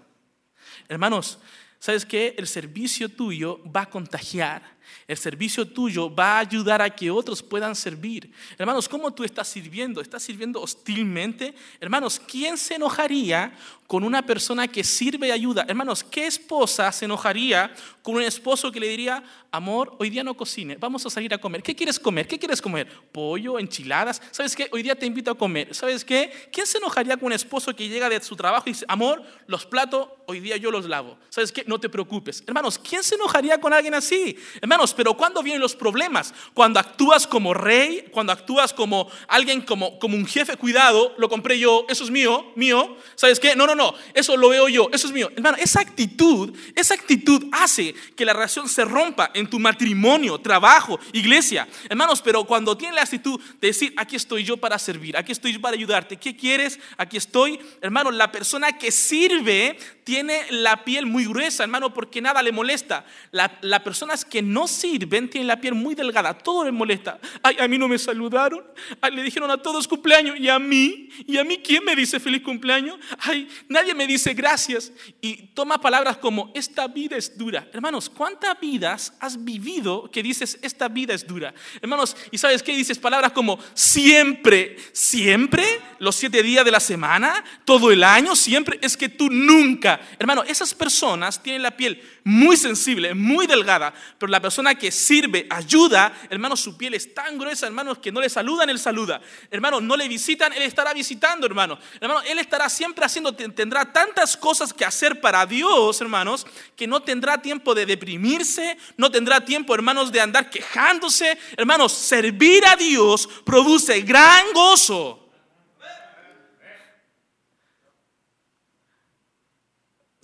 Hermanos, 0.89 1.39
¿sabes 1.79 2.07
qué? 2.07 2.35
El 2.39 2.47
servicio 2.47 3.09
tuyo 3.09 3.61
va 3.71 3.83
a 3.83 3.91
contagiar. 3.91 4.79
El 5.07 5.17
servicio 5.17 5.67
tuyo 5.67 6.15
va 6.15 6.37
a 6.37 6.39
ayudar 6.41 6.83
a 6.83 6.91
que 6.91 7.11
otros 7.11 7.43
puedan 7.43 7.75
servir. 7.75 8.31
Hermanos, 8.59 8.89
¿cómo 8.89 9.13
tú 9.13 9.25
estás 9.25 9.49
sirviendo? 9.49 10.01
¿Estás 10.01 10.23
sirviendo 10.23 10.61
hostilmente? 10.61 11.55
Hermanos, 11.81 12.21
¿quién 12.27 12.57
se 12.57 12.75
enojaría 12.75 13.53
con 13.87 14.05
una 14.05 14.25
persona 14.25 14.69
que 14.69 14.85
sirve 14.85 15.29
y 15.29 15.31
ayuda? 15.33 15.65
Hermanos, 15.67 16.05
¿qué 16.05 16.27
esposa 16.27 16.93
se 16.93 17.07
enojaría 17.07 17.75
con 18.03 18.15
un 18.15 18.23
esposo 18.23 18.71
que 18.71 18.79
le 18.81 18.89
diría, 18.89 19.23
amor, 19.51 19.97
hoy 19.99 20.11
día 20.11 20.23
no 20.23 20.37
cocine, 20.37 20.77
vamos 20.77 21.05
a 21.05 21.11
salir 21.11 21.35
a 21.35 21.39
comer? 21.39 21.63
¿Qué 21.63 21.75
quieres 21.75 21.99
comer? 21.99 22.27
¿Qué 22.29 22.39
quieres 22.39 22.63
comer? 22.63 22.89
¿Pollo? 23.11 23.59
¿Enchiladas? 23.59 24.23
¿Sabes 24.31 24.55
qué? 24.55 24.69
Hoy 24.73 24.83
día 24.85 24.95
te 24.95 25.07
invito 25.07 25.31
a 25.31 25.37
comer. 25.37 25.75
¿Sabes 25.75 26.05
qué? 26.05 26.49
¿Quién 26.53 26.67
se 26.67 26.79
enojaría 26.79 27.17
con 27.17 27.27
un 27.27 27.33
esposo 27.33 27.75
que 27.75 27.89
llega 27.89 28.09
de 28.09 28.23
su 28.23 28.37
trabajo 28.37 28.65
y 28.67 28.73
dice, 28.73 28.85
amor, 28.89 29.23
los 29.47 29.67
platos, 29.67 30.09
hoy 30.27 30.39
día 30.41 30.57
yo 30.57 30.71
los 30.71 30.87
lavo? 30.87 31.19
¿Sabes 31.29 31.51
qué? 31.51 31.65
No 31.67 31.81
te 31.81 31.89
preocupes. 31.89 32.45
Hermanos, 32.47 32.79
¿quién 32.79 33.03
se 33.03 33.17
enojaría 33.17 33.61
con 33.61 33.73
alguien 33.73 33.95
así? 33.95 34.37
Hermanos, 34.63 34.80
pero 34.97 35.15
¿cuándo 35.15 35.43
vienen 35.43 35.61
los 35.61 35.77
problemas? 35.77 36.33
Cuando 36.55 36.81
actúas 36.81 37.27
como 37.27 37.53
rey, 37.55 38.07
cuando 38.11 38.33
actúas 38.33 38.73
como 38.73 39.09
alguien, 39.29 39.61
como, 39.61 39.99
como 39.99 40.17
un 40.17 40.27
jefe, 40.27 40.57
cuidado, 40.57 41.15
lo 41.19 41.29
compré 41.29 41.59
yo, 41.59 41.85
eso 41.89 42.05
es 42.05 42.11
mío, 42.11 42.53
mío. 42.57 42.97
¿Sabes 43.15 43.39
qué? 43.39 43.55
No, 43.55 43.67
no, 43.67 43.75
no, 43.75 43.95
eso 44.15 44.37
lo 44.37 44.49
veo 44.49 44.69
yo, 44.69 44.89
eso 44.93 45.07
es 45.07 45.13
mío. 45.13 45.31
Hermano, 45.37 45.59
esa 45.61 45.81
actitud, 45.81 46.57
esa 46.75 46.95
actitud 46.95 47.45
hace 47.53 47.95
que 48.17 48.25
la 48.25 48.33
relación 48.33 48.69
se 48.69 48.85
rompa 48.85 49.31
en 49.35 49.49
tu 49.49 49.59
matrimonio, 49.59 50.39
trabajo, 50.39 50.99
iglesia. 51.13 51.69
Hermanos, 51.89 52.23
pero 52.23 52.45
cuando 52.45 52.77
tienes 52.77 52.97
la 52.97 53.03
actitud 53.03 53.39
de 53.61 53.69
decir, 53.69 53.93
aquí 53.97 54.17
estoy 54.17 54.45
yo 54.45 54.57
para 54.57 54.79
servir, 54.79 55.17
aquí 55.17 55.33
estoy 55.33 55.53
yo 55.53 55.61
para 55.61 55.77
ayudarte, 55.77 56.17
¿qué 56.17 56.37
quieres? 56.37 56.79
Aquí 56.97 57.17
estoy. 57.17 57.61
Hermano, 57.81 58.11
la 58.11 58.33
persona 58.33 58.79
que 58.79 58.91
sirve 58.91 59.79
tiene 60.11 60.45
la 60.51 60.85
piel 60.85 61.07
muy 61.07 61.25
gruesa, 61.25 61.63
hermano, 61.63 61.95
porque 61.95 62.21
nada 62.21 62.43
le 62.43 62.51
molesta. 62.51 63.07
Las 63.31 63.53
la 63.61 63.85
personas 63.85 64.25
que 64.25 64.43
no 64.43 64.67
sirven 64.67 65.31
tienen 65.31 65.47
la 65.47 65.61
piel 65.61 65.77
muy 65.77 65.95
delgada, 65.95 66.37
todo 66.37 66.65
les 66.65 66.73
molesta. 66.73 67.21
Ay, 67.45 67.59
a 67.61 67.69
mí 67.69 67.79
no 67.79 67.87
me 67.87 67.97
saludaron, 67.97 68.65
Ay, 69.01 69.15
le 69.15 69.23
dijeron 69.23 69.49
a 69.53 69.59
todos 69.59 69.87
cumpleaños, 69.87 70.37
y 70.41 70.49
a 70.49 70.59
mí, 70.59 71.11
y 71.29 71.39
a 71.39 71.45
mí, 71.45 71.59
¿quién 71.59 71.85
me 71.85 71.95
dice 71.95 72.19
feliz 72.19 72.43
cumpleaños? 72.43 72.99
Ay, 73.21 73.49
nadie 73.69 73.95
me 73.95 74.05
dice 74.05 74.35
gracias. 74.35 74.91
Y 75.21 75.47
toma 75.55 75.81
palabras 75.81 76.17
como, 76.17 76.51
esta 76.57 76.89
vida 76.89 77.17
es 77.17 77.39
dura. 77.39 77.69
Hermanos, 77.73 78.11
¿cuántas 78.11 78.59
vidas 78.59 79.13
has 79.21 79.45
vivido 79.45 80.11
que 80.11 80.25
dices, 80.25 80.59
esta 80.61 80.89
vida 80.89 81.15
es 81.15 81.25
dura? 81.25 81.55
Hermanos, 81.81 82.17
¿y 82.33 82.39
sabes 82.39 82.65
qué 82.65 82.75
dices? 82.75 82.99
Palabras 82.99 83.31
como, 83.31 83.61
siempre, 83.75 84.77
siempre, 84.93 85.65
los 86.01 86.17
siete 86.17 86.43
días 86.43 86.65
de 86.65 86.73
la 86.73 86.81
semana, 86.81 87.45
todo 87.65 87.93
el 87.93 88.03
año, 88.03 88.35
siempre, 88.35 88.81
es 88.83 88.97
que 88.97 89.09
tú 89.09 89.31
nunca 89.31 90.00
Hermano, 90.19 90.43
esas 90.45 90.75
personas 90.75 91.43
tienen 91.43 91.63
la 91.63 91.77
piel 91.77 92.03
muy 92.25 92.57
sensible, 92.57 93.15
muy 93.15 93.47
delgada, 93.47 93.93
pero 94.19 94.31
la 94.31 94.41
persona 94.41 94.75
que 94.75 94.91
sirve, 94.91 95.47
ayuda, 95.51 96.13
hermano, 96.29 96.57
su 96.57 96.77
piel 96.77 96.95
es 96.95 97.15
tan 97.15 97.39
gruesa, 97.39 97.67
hermanos, 97.67 97.99
que 97.99 98.13
no 98.13 98.21
le 98.21 98.29
saludan, 98.29 98.71
él 98.71 98.79
saluda. 98.79 99.21
Hermano, 99.51 99.81
no 99.81 99.97
le 99.97 100.09
visitan, 100.09 100.53
él 100.53 100.63
estará 100.63 100.93
visitando, 100.93 101.47
hermano. 101.47 101.79
Hermano, 102.01 102.23
él 102.23 102.39
estará 102.39 102.69
siempre 102.69 103.05
haciendo, 103.05 103.35
tendrá 103.35 103.93
tantas 103.93 104.37
cosas 104.37 104.73
que 104.73 104.85
hacer 104.85 105.21
para 105.21 105.47
Dios, 105.47 106.01
hermanos, 106.01 106.47
que 106.77 106.87
no 106.87 107.01
tendrá 107.01 107.41
tiempo 107.41 107.75
de 107.75 107.87
deprimirse, 107.87 108.77
no 108.97 109.11
tendrá 109.11 109.45
tiempo, 109.45 109.75
hermanos, 109.75 110.13
de 110.13 110.21
andar 110.21 110.51
quejándose. 110.51 111.39
Hermanos, 111.57 111.93
servir 111.93 112.67
a 112.67 112.77
Dios 112.77 113.29
produce 113.45 114.01
gran 114.03 114.53
gozo. 114.53 115.30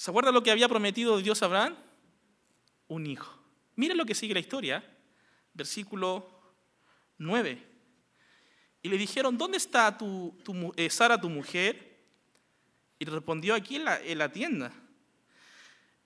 ¿Se 0.06 0.10
acuerda 0.12 0.30
lo 0.30 0.44
que 0.44 0.52
había 0.52 0.68
prometido 0.68 1.18
Dios 1.18 1.42
a 1.42 1.46
Abraham? 1.46 1.74
Un 2.86 3.06
hijo. 3.06 3.36
Miren 3.74 3.96
lo 3.96 4.06
que 4.06 4.14
sigue 4.14 4.34
la 4.34 4.38
historia, 4.38 4.88
versículo 5.52 6.30
9. 7.18 7.60
Y 8.82 8.88
le 8.88 8.98
dijeron, 8.98 9.36
¿dónde 9.36 9.56
está 9.56 9.98
tu, 9.98 10.32
eh, 10.76 10.90
Sara, 10.90 11.20
tu 11.20 11.28
mujer? 11.28 12.04
Y 13.00 13.04
respondió 13.04 13.56
aquí 13.56 13.74
en 13.74 13.84
la, 13.84 14.00
en 14.00 14.18
la 14.18 14.30
tienda. 14.30 14.72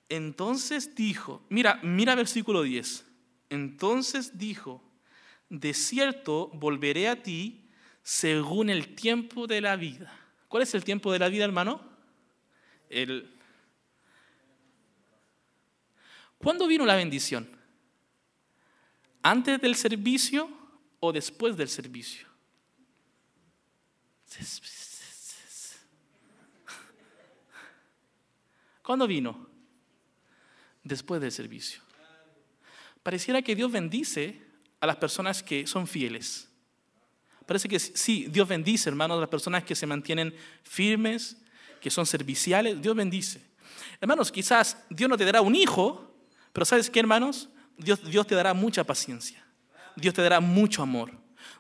Entonces 0.08 0.94
dijo, 0.94 1.42
mira, 1.50 1.78
mira 1.82 2.14
versículo 2.14 2.62
10. 2.62 3.04
Entonces 3.50 4.38
dijo, 4.38 4.82
de 5.50 5.74
cierto 5.74 6.48
volveré 6.54 7.10
a 7.10 7.22
ti 7.22 7.68
según 8.02 8.70
el 8.70 8.94
tiempo 8.94 9.46
de 9.46 9.60
la 9.60 9.76
vida. 9.76 10.10
¿Cuál 10.48 10.62
es 10.62 10.74
el 10.74 10.84
tiempo 10.84 11.12
de 11.12 11.18
la 11.18 11.28
vida, 11.28 11.44
hermano? 11.44 11.82
El, 12.88 13.36
¿Cuándo 16.42 16.66
vino 16.66 16.86
la 16.86 16.96
bendición? 16.96 17.48
¿Antes 19.22 19.60
del 19.60 19.76
servicio 19.76 20.48
o 20.98 21.12
después 21.12 21.56
del 21.56 21.68
servicio? 21.68 22.26
¿Cuándo 28.82 29.06
vino? 29.06 29.48
Después 30.82 31.20
del 31.20 31.30
servicio. 31.30 31.82
Pareciera 33.02 33.42
que 33.42 33.54
Dios 33.54 33.70
bendice 33.70 34.40
a 34.80 34.86
las 34.86 34.96
personas 34.96 35.42
que 35.42 35.66
son 35.66 35.86
fieles. 35.86 36.48
Parece 37.44 37.68
que 37.68 37.78
sí, 37.78 38.26
Dios 38.30 38.48
bendice, 38.48 38.88
hermanos, 38.88 39.18
a 39.18 39.20
las 39.20 39.28
personas 39.28 39.64
que 39.64 39.74
se 39.74 39.86
mantienen 39.86 40.34
firmes, 40.62 41.36
que 41.82 41.90
son 41.90 42.06
serviciales. 42.06 42.80
Dios 42.80 42.96
bendice. 42.96 43.42
Hermanos, 44.00 44.32
quizás 44.32 44.78
Dios 44.88 45.10
no 45.10 45.18
te 45.18 45.24
dará 45.26 45.42
un 45.42 45.54
hijo, 45.54 46.09
pero 46.52 46.64
¿sabes 46.64 46.90
qué, 46.90 47.00
hermanos? 47.00 47.48
Dios, 47.76 48.02
Dios 48.04 48.26
te 48.26 48.34
dará 48.34 48.54
mucha 48.54 48.84
paciencia. 48.84 49.44
Dios 49.96 50.14
te 50.14 50.22
dará 50.22 50.40
mucho 50.40 50.82
amor. 50.82 51.12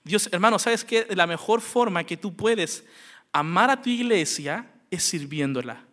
Dios, 0.04 0.28
hermanos, 0.32 0.62
¿sabes 0.62 0.84
qué? 0.84 1.06
La 1.10 1.26
mejor 1.26 1.60
forma 1.60 2.04
que 2.04 2.16
tú 2.16 2.34
puedes 2.34 2.84
amar 3.32 3.70
a 3.70 3.80
tu 3.80 3.90
iglesia 3.90 4.70
es 4.90 5.02
sirviéndola. 5.04 5.84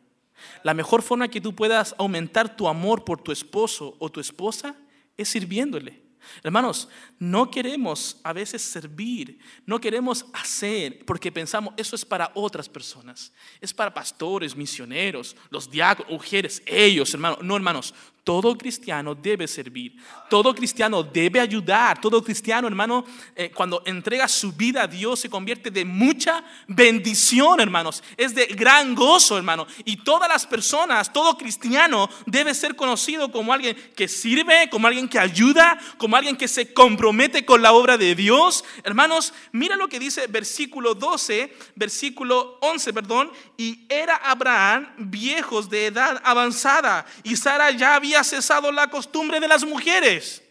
La 0.64 0.74
mejor 0.74 1.02
forma 1.02 1.28
que 1.28 1.42
tú 1.42 1.56
puedas 1.56 1.96
aumentar 1.98 2.56
tu 2.56 2.68
amor 2.68 3.04
por 3.04 3.22
tu 3.22 3.32
esposo 3.32 3.96
o 4.00 4.10
tu 4.10 4.20
esposa 4.20 4.76
es 5.18 5.30
sirviéndole. 5.30 6.07
Hermanos, 6.44 6.88
no 7.20 7.50
queremos 7.50 8.20
a 8.24 8.34
veces 8.34 8.62
servir, 8.62 9.40
no 9.66 9.80
queremos 9.80 10.26
hacer 10.34 11.06
porque 11.06 11.32
pensamos 11.32 11.74
eso 11.78 11.96
es 11.96 12.06
para 12.06 12.32
otras 12.36 12.70
personas, 12.70 13.32
es 13.62 13.74
para 13.74 13.94
pastores, 13.94 14.56
misioneros, 14.56 15.36
los 15.50 15.70
diáconos, 15.70 16.12
mujeres, 16.12 16.62
ellos, 16.66 17.14
hermanos. 17.14 17.40
No, 17.42 17.56
hermanos, 17.56 17.94
todo 18.28 18.58
cristiano 18.58 19.16
debe 19.16 19.48
servir, 19.48 19.96
todo 20.30 20.54
cristiano 20.54 21.02
debe 21.02 21.40
ayudar, 21.40 22.02
todo 22.02 22.22
cristiano, 22.22 22.68
hermano, 22.68 23.06
eh, 23.34 23.52
cuando 23.56 23.82
entrega 23.86 24.28
su 24.28 24.52
vida 24.52 24.84
a 24.84 24.88
Dios 24.88 25.22
se 25.22 25.30
convierte 25.30 25.72
de 25.72 25.86
mucha 25.86 26.44
bendición, 26.68 27.62
hermanos, 27.62 28.04
es 28.18 28.36
de 28.36 28.48
gran 28.48 28.96
gozo, 28.96 29.38
hermano. 29.38 29.66
Y 29.86 30.04
todas 30.04 30.28
las 30.28 30.46
personas, 30.46 31.14
todo 31.14 31.38
cristiano 31.38 32.10
debe 32.26 32.54
ser 32.54 32.76
conocido 32.76 33.32
como 33.32 33.54
alguien 33.54 33.78
que 33.96 34.10
sirve, 34.10 34.70
como 34.70 34.88
alguien 34.88 35.08
que 35.08 35.20
ayuda, 35.20 35.80
como 35.98 36.17
alguien 36.18 36.36
que 36.36 36.48
se 36.48 36.74
compromete 36.74 37.46
con 37.46 37.62
la 37.62 37.74
obra 37.74 37.98
de 37.98 38.16
Dios. 38.16 38.66
Hermanos, 38.84 39.34
mira 39.52 39.76
lo 39.76 39.88
que 39.88 40.00
dice 40.00 40.28
versículo 40.28 40.96
12, 40.96 41.54
versículo 41.76 42.58
11, 42.62 42.94
perdón, 42.94 43.32
y 43.58 43.86
era 43.90 44.16
Abraham 44.16 44.94
viejos 44.98 45.70
de 45.70 45.88
edad 45.88 46.22
avanzada 46.24 47.06
y 47.24 47.36
Sara 47.36 47.72
ya 47.72 47.96
había 47.96 48.24
cesado 48.24 48.72
la 48.72 48.90
costumbre 48.90 49.40
de 49.40 49.48
las 49.48 49.64
mujeres. 49.64 50.44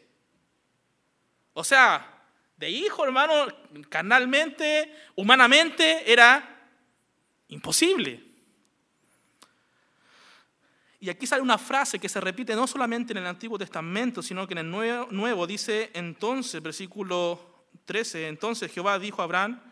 O 1.53 1.65
sea, 1.65 2.17
de 2.57 2.71
hijo, 2.71 3.05
hermano, 3.05 3.47
carnalmente, 3.89 4.95
humanamente, 5.15 6.11
era 6.11 6.71
imposible. 7.49 8.26
Y 11.07 11.09
aquí 11.09 11.25
sale 11.25 11.41
una 11.41 11.57
frase 11.57 12.01
que 12.01 12.09
se 12.09 12.21
repite 12.21 12.57
no 12.57 12.67
solamente 12.67 13.13
en 13.13 13.19
el 13.19 13.27
Antiguo 13.29 13.57
Testamento, 13.57 14.23
sino 14.23 14.45
que 14.45 14.55
en 14.55 14.59
el 14.59 14.69
Nuevo, 14.69 15.07
nuevo 15.13 15.47
dice 15.47 15.93
entonces, 15.95 16.61
versículo 16.61 17.69
13, 17.85 18.27
entonces 18.27 18.73
Jehová 18.73 18.99
dijo 18.99 19.21
a 19.21 19.25
Abraham, 19.27 19.63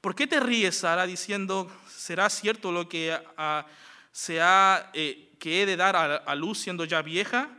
¿por 0.00 0.14
qué 0.14 0.26
te 0.26 0.40
ríes, 0.40 0.76
Sara, 0.76 1.04
diciendo, 1.04 1.70
será 1.86 2.30
cierto 2.30 2.72
lo 2.72 2.88
que 2.88 3.14
se 4.10 4.40
ha... 4.40 4.90
Eh, 4.94 5.36
que 5.38 5.60
he 5.60 5.66
de 5.66 5.76
dar 5.76 5.96
a, 5.96 6.34
luz 6.34 6.60
siendo 6.60 6.86
ya 6.86 7.02
vieja? 7.02 7.50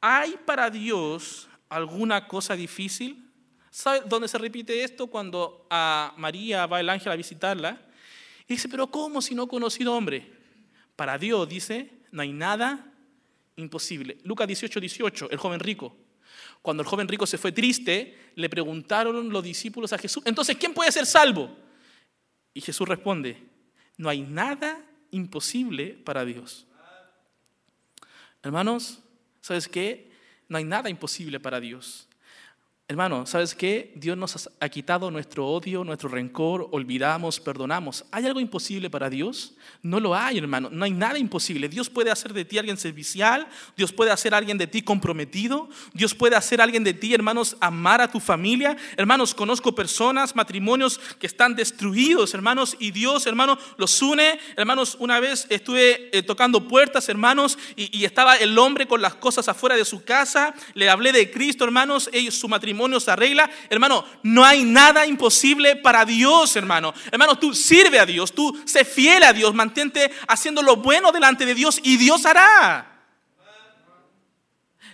¿Hay 0.00 0.36
para 0.44 0.68
Dios 0.68 1.48
alguna 1.68 2.26
cosa 2.26 2.56
difícil? 2.56 3.30
¿Sabe 3.70 4.02
dónde 4.06 4.26
se 4.26 4.38
repite 4.38 4.82
esto? 4.82 5.06
Cuando 5.06 5.68
a 5.70 6.12
María 6.16 6.66
va 6.66 6.80
el 6.80 6.90
ángel 6.90 7.12
a 7.12 7.16
visitarla. 7.16 7.80
Y 8.48 8.54
dice, 8.54 8.68
pero 8.68 8.88
¿cómo 8.88 9.22
si 9.22 9.32
no 9.32 9.44
he 9.44 9.48
conocido 9.48 9.94
hombre? 9.94 10.28
Para 10.96 11.18
Dios, 11.18 11.48
dice, 11.48 12.01
no 12.12 12.22
hay 12.22 12.32
nada 12.32 12.86
imposible. 13.56 14.18
Lucas 14.22 14.46
18, 14.46 14.80
18, 14.80 15.30
el 15.30 15.38
joven 15.38 15.60
rico. 15.60 15.96
Cuando 16.62 16.82
el 16.82 16.88
joven 16.88 17.08
rico 17.08 17.26
se 17.26 17.38
fue 17.38 17.50
triste, 17.50 18.16
le 18.36 18.48
preguntaron 18.48 19.30
los 19.30 19.42
discípulos 19.42 19.92
a 19.92 19.98
Jesús, 19.98 20.22
entonces, 20.26 20.56
¿quién 20.56 20.72
puede 20.72 20.92
ser 20.92 21.06
salvo? 21.06 21.50
Y 22.54 22.60
Jesús 22.60 22.88
responde, 22.88 23.42
no 23.96 24.08
hay 24.08 24.20
nada 24.20 24.80
imposible 25.10 25.88
para 26.04 26.24
Dios. 26.24 26.66
Hermanos, 28.42 29.00
¿sabes 29.40 29.68
qué? 29.68 30.10
No 30.48 30.58
hay 30.58 30.64
nada 30.64 30.90
imposible 30.90 31.40
para 31.40 31.60
Dios. 31.60 32.08
Hermano, 32.92 33.24
¿sabes 33.24 33.54
qué? 33.54 33.90
Dios 33.94 34.18
nos 34.18 34.50
ha 34.60 34.68
quitado 34.68 35.10
nuestro 35.10 35.48
odio, 35.48 35.82
nuestro 35.82 36.10
rencor, 36.10 36.68
olvidamos, 36.72 37.40
perdonamos. 37.40 38.04
¿Hay 38.10 38.26
algo 38.26 38.38
imposible 38.38 38.90
para 38.90 39.08
Dios? 39.08 39.54
No 39.80 39.98
lo 39.98 40.14
hay, 40.14 40.36
hermano. 40.36 40.68
No 40.70 40.84
hay 40.84 40.90
nada 40.90 41.18
imposible. 41.18 41.70
Dios 41.70 41.88
puede 41.88 42.10
hacer 42.10 42.34
de 42.34 42.44
ti 42.44 42.58
alguien 42.58 42.76
servicial, 42.76 43.48
Dios 43.78 43.94
puede 43.94 44.10
hacer 44.10 44.34
alguien 44.34 44.58
de 44.58 44.66
ti 44.66 44.82
comprometido, 44.82 45.70
Dios 45.94 46.14
puede 46.14 46.36
hacer 46.36 46.60
alguien 46.60 46.84
de 46.84 46.92
ti, 46.92 47.14
hermanos, 47.14 47.56
amar 47.60 48.02
a 48.02 48.10
tu 48.10 48.20
familia. 48.20 48.76
Hermanos, 48.98 49.34
conozco 49.34 49.74
personas, 49.74 50.36
matrimonios 50.36 51.00
que 51.18 51.26
están 51.26 51.56
destruidos, 51.56 52.34
hermanos, 52.34 52.76
y 52.78 52.90
Dios, 52.90 53.26
hermano, 53.26 53.56
los 53.78 54.02
une. 54.02 54.38
Hermanos, 54.54 54.98
una 55.00 55.18
vez 55.18 55.46
estuve 55.48 56.10
eh, 56.14 56.22
tocando 56.22 56.68
puertas, 56.68 57.08
hermanos, 57.08 57.56
y, 57.74 58.00
y 58.00 58.04
estaba 58.04 58.36
el 58.36 58.58
hombre 58.58 58.86
con 58.86 59.00
las 59.00 59.14
cosas 59.14 59.48
afuera 59.48 59.76
de 59.76 59.86
su 59.86 60.04
casa. 60.04 60.54
Le 60.74 60.90
hablé 60.90 61.12
de 61.12 61.30
Cristo, 61.30 61.64
hermanos, 61.64 62.10
ellos, 62.12 62.34
su 62.34 62.48
matrimonio 62.48 62.81
se 63.00 63.10
arregla. 63.10 63.50
Hermano, 63.68 64.04
no 64.22 64.44
hay 64.44 64.64
nada 64.64 65.06
imposible 65.06 65.76
para 65.76 66.04
Dios, 66.04 66.56
hermano. 66.56 66.94
Hermano, 67.10 67.38
tú 67.38 67.54
sirve 67.54 67.98
a 67.98 68.06
Dios, 68.06 68.32
tú 68.32 68.60
sé 68.64 68.84
fiel 68.84 69.22
a 69.22 69.32
Dios, 69.32 69.54
mantente 69.54 70.10
haciendo 70.28 70.62
lo 70.62 70.76
bueno 70.76 71.12
delante 71.12 71.46
de 71.46 71.54
Dios 71.54 71.80
y 71.82 71.96
Dios 71.96 72.24
hará. 72.26 72.88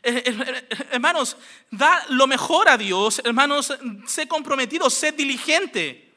Eh, 0.02 0.22
eh, 0.26 0.66
eh, 0.70 0.86
hermanos, 0.92 1.36
da 1.70 2.04
lo 2.10 2.26
mejor 2.26 2.68
a 2.68 2.78
Dios, 2.78 3.20
hermanos, 3.24 3.76
sé 4.06 4.28
comprometido, 4.28 4.88
sé 4.90 5.12
diligente. 5.12 6.14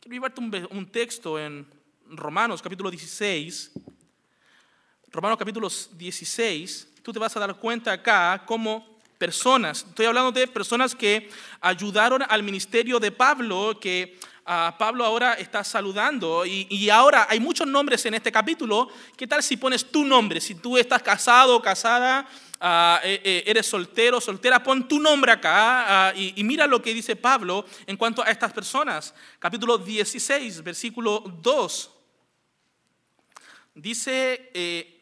Quiero 0.00 0.14
llevarte 0.14 0.40
un 0.70 0.86
texto 0.90 1.38
en 1.38 1.66
Romanos 2.06 2.62
capítulo 2.62 2.90
16. 2.90 3.72
Romanos 5.12 5.36
capítulo 5.38 5.68
16, 5.68 6.88
tú 7.02 7.12
te 7.12 7.18
vas 7.18 7.36
a 7.36 7.40
dar 7.40 7.54
cuenta 7.56 7.92
acá 7.92 8.44
cómo 8.46 8.91
personas. 9.22 9.86
Estoy 9.88 10.06
hablando 10.06 10.32
de 10.32 10.48
personas 10.48 10.96
que 10.96 11.30
ayudaron 11.60 12.24
al 12.28 12.42
ministerio 12.42 12.98
de 12.98 13.12
Pablo, 13.12 13.78
que 13.80 14.18
ah, 14.44 14.74
Pablo 14.76 15.04
ahora 15.04 15.34
está 15.34 15.62
saludando. 15.62 16.44
Y, 16.44 16.90
ahora 16.90 17.28
hay 17.30 17.38
muchos 17.38 17.68
nombres 17.68 18.04
en 18.04 18.14
este 18.14 18.32
capítulo. 18.32 18.88
¿Qué 19.16 19.28
tal 19.28 19.40
si 19.44 19.56
pones 19.56 19.84
tu 19.84 20.04
nombre? 20.04 20.40
Si 20.40 20.56
tú 20.56 20.76
estás 20.76 21.04
casado 21.04 21.54
o 21.54 21.62
casada, 21.62 22.26
eh, 23.04 23.44
eres 23.46 23.64
soltero, 23.64 24.20
soltera, 24.20 24.60
pon 24.60 24.88
tu 24.88 24.98
nombre 24.98 25.30
acá 25.30 26.08
ah, 26.08 26.12
y, 26.16 26.42
mira 26.42 26.66
lo 26.66 26.82
que 26.82 26.92
dice 26.92 27.14
Pablo 27.14 27.64
en 27.86 27.96
cuanto 27.96 28.24
a 28.24 28.26
estas 28.28 28.52
personas. 28.52 29.14
Capítulo 29.38 29.78
16, 29.78 30.64
versículo 30.64 31.22
2. 31.40 31.90
Dice, 33.76 34.50
eh, 34.52 34.98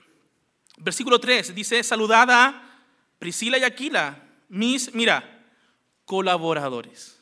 versículo 0.77 1.19
3, 1.19 1.55
dice, 1.55 1.83
saludada 1.83 2.67
Priscila 3.21 3.59
y 3.59 3.65
Aquila, 3.65 4.21
mis, 4.49 4.93
mira, 4.95 5.45
colaboradores 6.07 7.21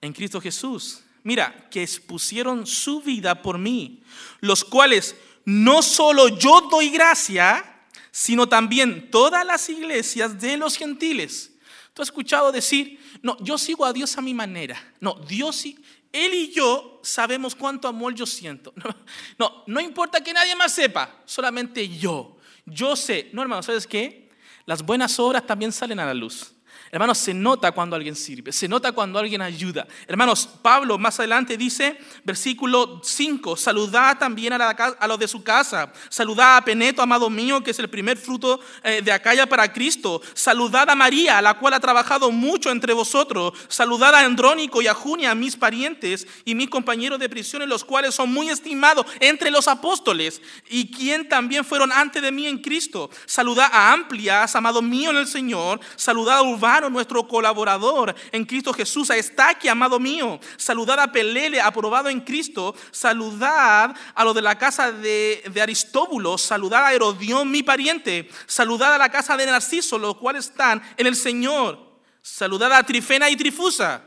en 0.00 0.12
Cristo 0.12 0.40
Jesús. 0.40 1.02
Mira, 1.24 1.68
que 1.70 1.82
expusieron 1.82 2.66
su 2.66 3.02
vida 3.02 3.42
por 3.42 3.58
mí, 3.58 4.02
los 4.40 4.64
cuales 4.64 5.16
no 5.44 5.82
solo 5.82 6.28
yo 6.28 6.68
doy 6.70 6.90
gracia, 6.90 7.84
sino 8.12 8.48
también 8.48 9.10
todas 9.10 9.44
las 9.44 9.68
iglesias 9.68 10.40
de 10.40 10.56
los 10.56 10.76
gentiles. 10.76 11.52
¿Tú 11.92 12.02
has 12.02 12.08
escuchado 12.08 12.52
decir, 12.52 13.00
no, 13.22 13.36
yo 13.40 13.58
sigo 13.58 13.84
a 13.84 13.92
Dios 13.92 14.16
a 14.16 14.22
mi 14.22 14.32
manera? 14.32 14.94
No, 15.00 15.14
Dios 15.14 15.64
Él 15.64 16.34
y 16.34 16.52
yo 16.52 17.00
sabemos 17.02 17.56
cuánto 17.56 17.88
amor 17.88 18.14
yo 18.14 18.24
siento. 18.24 18.72
No, 19.36 19.64
no 19.66 19.80
importa 19.80 20.22
que 20.22 20.32
nadie 20.32 20.54
más 20.54 20.74
sepa, 20.74 21.22
solamente 21.24 21.88
yo. 21.88 22.36
Yo 22.70 22.96
sé, 22.96 23.28
no 23.32 23.42
hermano, 23.42 23.62
¿sabes 23.62 23.86
qué? 23.86 24.30
Las 24.64 24.84
buenas 24.84 25.18
obras 25.18 25.46
también 25.46 25.72
salen 25.72 25.98
a 25.98 26.06
la 26.06 26.14
luz. 26.14 26.54
Hermanos, 26.92 27.18
se 27.18 27.32
nota 27.32 27.70
cuando 27.70 27.94
alguien 27.94 28.16
sirve, 28.16 28.50
se 28.50 28.66
nota 28.66 28.90
cuando 28.90 29.20
alguien 29.20 29.40
ayuda. 29.42 29.86
Hermanos, 30.08 30.48
Pablo 30.60 30.98
más 30.98 31.20
adelante 31.20 31.56
dice, 31.56 31.96
versículo 32.24 33.00
5, 33.04 33.56
saludad 33.56 34.18
también 34.18 34.54
a, 34.54 34.70
a 34.70 35.06
los 35.06 35.18
de 35.18 35.28
su 35.28 35.44
casa, 35.44 35.92
saludad 36.08 36.56
a 36.56 36.64
Peneto, 36.64 37.00
amado 37.00 37.30
mío, 37.30 37.62
que 37.62 37.70
es 37.70 37.78
el 37.78 37.88
primer 37.88 38.16
fruto 38.18 38.58
eh, 38.82 39.02
de 39.02 39.12
Acaya 39.12 39.46
para 39.46 39.72
Cristo, 39.72 40.20
saludad 40.34 40.90
a 40.90 40.96
María, 40.96 41.40
la 41.40 41.54
cual 41.54 41.74
ha 41.74 41.80
trabajado 41.80 42.32
mucho 42.32 42.70
entre 42.70 42.92
vosotros, 42.92 43.52
saludad 43.68 44.12
a 44.14 44.24
Andrónico 44.24 44.82
y 44.82 44.88
a 44.88 44.94
Junia, 44.94 45.34
mis 45.36 45.56
parientes 45.56 46.26
y 46.44 46.56
mis 46.56 46.70
compañeros 46.70 47.20
de 47.20 47.28
prisión, 47.28 47.68
los 47.68 47.84
cuales 47.84 48.16
son 48.16 48.32
muy 48.32 48.48
estimados 48.48 49.06
entre 49.20 49.52
los 49.52 49.68
apóstoles, 49.68 50.42
y 50.68 50.90
quien 50.90 51.28
también 51.28 51.64
fueron 51.64 51.92
antes 51.92 52.20
de 52.20 52.32
mí 52.32 52.46
en 52.46 52.58
Cristo. 52.58 53.10
Saludad 53.26 53.70
a 53.72 53.92
Amplias, 53.92 54.56
amado 54.56 54.82
mío 54.82 55.10
en 55.10 55.18
el 55.18 55.26
Señor, 55.28 55.78
saludad 55.94 56.38
a 56.38 56.42
Urbano, 56.42 56.79
nuestro 56.88 57.26
colaborador 57.26 58.14
en 58.32 58.44
Cristo 58.44 58.72
Jesús, 58.72 59.10
a 59.10 59.16
Estaque, 59.16 59.68
amado 59.68 59.98
mío. 59.98 60.40
Saludad 60.56 61.00
a 61.00 61.12
Pelele, 61.12 61.60
aprobado 61.60 62.08
en 62.08 62.20
Cristo. 62.20 62.74
Saludad 62.90 63.94
a 64.14 64.24
los 64.24 64.34
de 64.34 64.42
la 64.42 64.56
casa 64.56 64.92
de, 64.92 65.42
Aristóbulo. 65.60 66.38
Saludad 66.38 66.86
a 66.86 66.92
Herodión, 66.94 67.50
mi 67.50 67.62
pariente. 67.62 68.30
Saludad 68.46 68.94
a 68.94 68.98
la 68.98 69.10
casa 69.10 69.36
de 69.36 69.46
Narciso, 69.46 69.98
los 69.98 70.16
cuales 70.16 70.46
están 70.46 70.82
en 70.96 71.06
el 71.06 71.16
Señor. 71.16 72.00
Saludad 72.22 72.72
a 72.72 72.82
Trifena 72.82 73.28
y 73.28 73.36
Trifusa. 73.36 74.02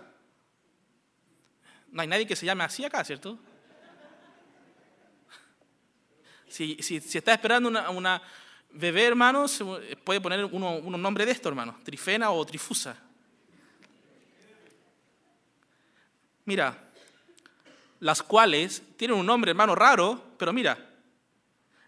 No 1.91 2.01
hay 2.01 2.07
nadie 2.07 2.25
que 2.25 2.35
se 2.35 2.45
llame 2.45 2.63
así 2.63 2.83
acá, 2.83 3.03
¿cierto? 3.03 3.37
Si, 6.47 6.77
si, 6.81 6.97
está 6.97 7.33
esperando 7.33 7.69
una, 7.69 8.21
bebé, 8.73 9.05
hermanos, 9.05 9.63
puede 10.03 10.21
poner 10.21 10.45
uno, 10.45 10.77
un 10.77 11.01
nombre 11.01 11.25
de 11.25 11.31
esto, 11.31 11.49
hermano, 11.49 11.79
Trifena 11.83 12.31
o 12.31 12.45
Trifusa. 12.45 12.97
Mira, 16.45 16.91
las 17.99 18.21
cuales 18.21 18.83
tienen 18.97 19.17
un 19.17 19.25
nombre, 19.25 19.51
hermano, 19.51 19.75
raro, 19.75 20.35
pero 20.37 20.51
mira, 20.51 20.77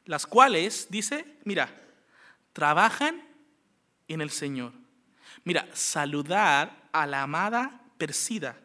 las 0.06 0.26
cuales, 0.26 0.88
dice, 0.90 1.26
mira, 1.44 1.70
trabajan 2.54 3.22
en 4.08 4.22
el 4.22 4.30
Señor. 4.30 4.72
Mira, 5.44 5.68
saludar 5.74 6.90
a 6.92 7.06
la 7.06 7.24
amada 7.24 7.82
Persida, 7.98 8.58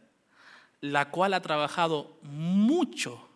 la 0.81 1.11
cual 1.11 1.35
ha 1.35 1.43
trabajado 1.43 2.19
mucho 2.23 3.31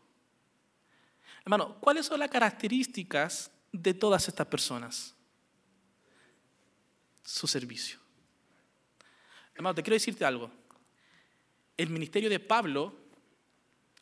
Hermano, 1.44 1.76
¿cuáles 1.78 2.06
son 2.06 2.20
las 2.20 2.30
características 2.30 3.50
de 3.74 3.92
todas 3.92 4.28
estas 4.28 4.46
personas? 4.46 5.14
Su 7.24 7.46
servicio. 7.48 7.98
Hermano, 9.54 9.74
te 9.74 9.82
quiero 9.82 9.94
decirte 9.94 10.24
algo. 10.24 10.50
El 11.76 11.90
ministerio 11.90 12.30
de 12.30 12.38
Pablo, 12.38 12.94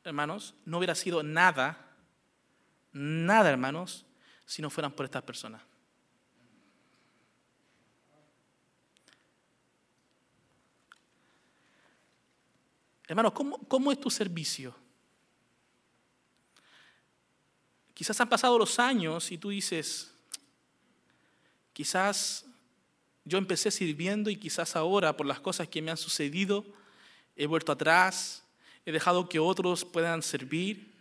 hermanos, 0.04 0.54
no 0.66 0.76
hubiera 0.76 0.94
sido 0.94 1.22
nada, 1.22 1.96
nada, 2.92 3.48
hermanos, 3.48 4.04
si 4.44 4.60
no 4.60 4.68
fueran 4.68 4.92
por 4.92 5.06
estas 5.06 5.22
personas. 5.22 5.62
Hermanos, 13.08 13.32
¿cómo, 13.32 13.58
¿cómo, 13.68 13.90
es 13.90 14.00
tu 14.00 14.10
servicio? 14.10 14.74
Quizás 17.94 18.20
han 18.20 18.28
pasado 18.28 18.58
los 18.58 18.78
años 18.78 19.30
y 19.32 19.38
tú 19.38 19.50
dices, 19.50 20.12
quizás 21.72 22.46
yo 23.24 23.38
empecé 23.38 23.70
sirviendo 23.70 24.30
y 24.30 24.36
quizás 24.36 24.76
ahora 24.76 25.16
por 25.16 25.26
las 25.26 25.40
cosas 25.40 25.68
que 25.68 25.82
me 25.82 25.90
han 25.90 25.96
sucedido 25.96 26.64
he 27.36 27.46
vuelto 27.46 27.72
atrás, 27.72 28.44
he 28.84 28.92
dejado 28.92 29.28
que 29.28 29.38
otros 29.38 29.84
puedan 29.84 30.22
servir. 30.22 30.92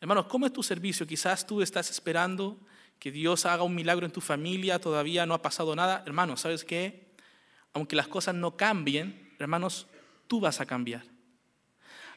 Hermanos, 0.00 0.26
¿cómo 0.26 0.46
es 0.46 0.52
tu 0.52 0.62
servicio? 0.62 1.06
Quizás 1.06 1.46
tú 1.46 1.62
estás 1.62 1.90
esperando 1.90 2.58
que 2.98 3.10
Dios 3.10 3.46
haga 3.46 3.62
un 3.62 3.74
milagro 3.74 4.06
en 4.06 4.12
tu 4.12 4.20
familia, 4.20 4.78
todavía 4.78 5.26
no 5.26 5.34
ha 5.34 5.42
pasado 5.42 5.74
nada. 5.74 6.02
Hermanos, 6.06 6.40
¿sabes 6.40 6.64
qué? 6.64 7.14
Aunque 7.72 7.96
las 7.96 8.08
cosas 8.08 8.34
no 8.34 8.56
cambien, 8.56 9.34
hermanos, 9.38 9.86
tú 10.26 10.40
vas 10.40 10.60
a 10.60 10.66
cambiar. 10.66 11.04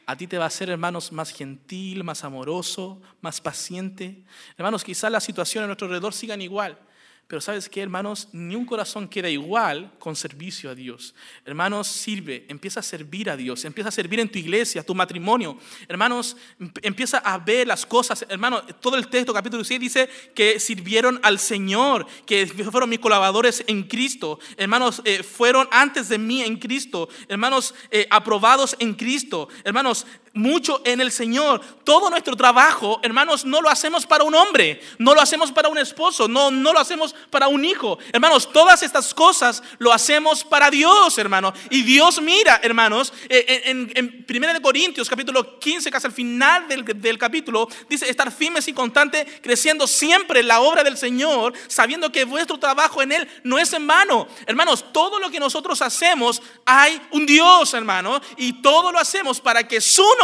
A 0.06 0.16
ti 0.16 0.26
te 0.26 0.38
va 0.38 0.44
a 0.44 0.48
hacer, 0.48 0.68
hermanos, 0.68 1.12
más 1.12 1.30
gentil, 1.30 2.04
más 2.04 2.24
amoroso, 2.24 3.00
más 3.22 3.40
paciente. 3.40 4.24
Hermanos, 4.58 4.84
quizás 4.84 5.10
la 5.10 5.20
situación 5.20 5.64
a 5.64 5.66
nuestro 5.66 5.86
alrededor 5.86 6.12
sigan 6.12 6.42
igual, 6.42 6.78
pero 7.26 7.40
sabes 7.40 7.68
qué, 7.68 7.80
hermanos, 7.80 8.28
ni 8.32 8.54
un 8.54 8.66
corazón 8.66 9.08
queda 9.08 9.30
igual 9.30 9.92
con 9.98 10.14
servicio 10.14 10.68
a 10.68 10.74
Dios. 10.74 11.14
Hermanos, 11.44 11.88
sirve, 11.88 12.44
empieza 12.48 12.80
a 12.80 12.82
servir 12.82 13.30
a 13.30 13.36
Dios, 13.36 13.64
empieza 13.64 13.88
a 13.88 13.92
servir 13.92 14.20
en 14.20 14.30
tu 14.30 14.38
iglesia, 14.38 14.84
tu 14.84 14.94
matrimonio. 14.94 15.58
Hermanos, 15.88 16.36
empieza 16.82 17.18
a 17.18 17.38
ver 17.38 17.66
las 17.66 17.86
cosas. 17.86 18.26
Hermanos, 18.28 18.64
todo 18.80 18.96
el 18.96 19.08
texto, 19.08 19.32
capítulo 19.32 19.64
6, 19.64 19.80
dice 19.80 20.08
que 20.34 20.60
sirvieron 20.60 21.18
al 21.22 21.38
Señor, 21.38 22.06
que 22.26 22.46
fueron 22.46 22.90
mis 22.90 22.98
colaboradores 22.98 23.64
en 23.66 23.84
Cristo. 23.84 24.38
Hermanos, 24.58 25.00
eh, 25.04 25.22
fueron 25.22 25.66
antes 25.70 26.10
de 26.10 26.18
mí 26.18 26.42
en 26.42 26.58
Cristo. 26.58 27.08
Hermanos, 27.28 27.74
eh, 27.90 28.06
aprobados 28.10 28.76
en 28.78 28.94
Cristo. 28.94 29.48
Hermanos, 29.64 30.06
mucho 30.34 30.82
en 30.84 31.00
el 31.00 31.12
Señor. 31.12 31.60
Todo 31.84 32.10
nuestro 32.10 32.36
trabajo, 32.36 32.98
hermanos, 33.02 33.44
no 33.44 33.62
lo 33.62 33.70
hacemos 33.70 34.04
para 34.04 34.24
un 34.24 34.34
hombre, 34.34 34.80
no 34.98 35.14
lo 35.14 35.20
hacemos 35.20 35.52
para 35.52 35.68
un 35.68 35.78
esposo, 35.78 36.26
no, 36.26 36.50
no 36.50 36.72
lo 36.72 36.80
hacemos 36.80 37.14
para 37.30 37.46
un 37.46 37.64
hijo. 37.64 37.98
Hermanos, 38.12 38.50
todas 38.52 38.82
estas 38.82 39.14
cosas 39.14 39.62
lo 39.78 39.92
hacemos 39.92 40.42
para 40.42 40.70
Dios, 40.70 41.16
hermano. 41.18 41.54
Y 41.70 41.82
Dios 41.82 42.20
mira, 42.20 42.60
hermanos, 42.62 43.12
eh, 43.28 43.62
en, 43.66 43.92
en, 43.94 44.24
en 44.28 44.44
1 44.52 44.60
Corintios, 44.60 45.08
capítulo 45.08 45.58
15, 45.58 45.90
casi 45.90 46.08
al 46.08 46.12
final 46.12 46.66
del, 46.66 46.84
del 46.84 47.16
capítulo, 47.16 47.68
dice 47.88 48.10
estar 48.10 48.32
firmes 48.32 48.66
y 48.66 48.72
constantes, 48.72 49.26
creciendo 49.40 49.86
siempre 49.86 50.42
la 50.42 50.60
obra 50.60 50.82
del 50.82 50.96
Señor, 50.96 51.52
sabiendo 51.68 52.10
que 52.10 52.24
vuestro 52.24 52.58
trabajo 52.58 53.02
en 53.02 53.12
Él 53.12 53.28
no 53.44 53.58
es 53.58 53.72
en 53.72 53.86
vano. 53.86 54.26
Hermanos, 54.46 54.84
todo 54.92 55.20
lo 55.20 55.30
que 55.30 55.38
nosotros 55.38 55.80
hacemos, 55.80 56.42
hay 56.64 57.00
un 57.12 57.24
Dios, 57.24 57.72
hermano, 57.74 58.20
y 58.36 58.54
todo 58.62 58.90
lo 58.90 58.98
hacemos 58.98 59.40
para 59.40 59.68
que 59.68 59.80
su 59.80 60.02
nombre 60.02 60.23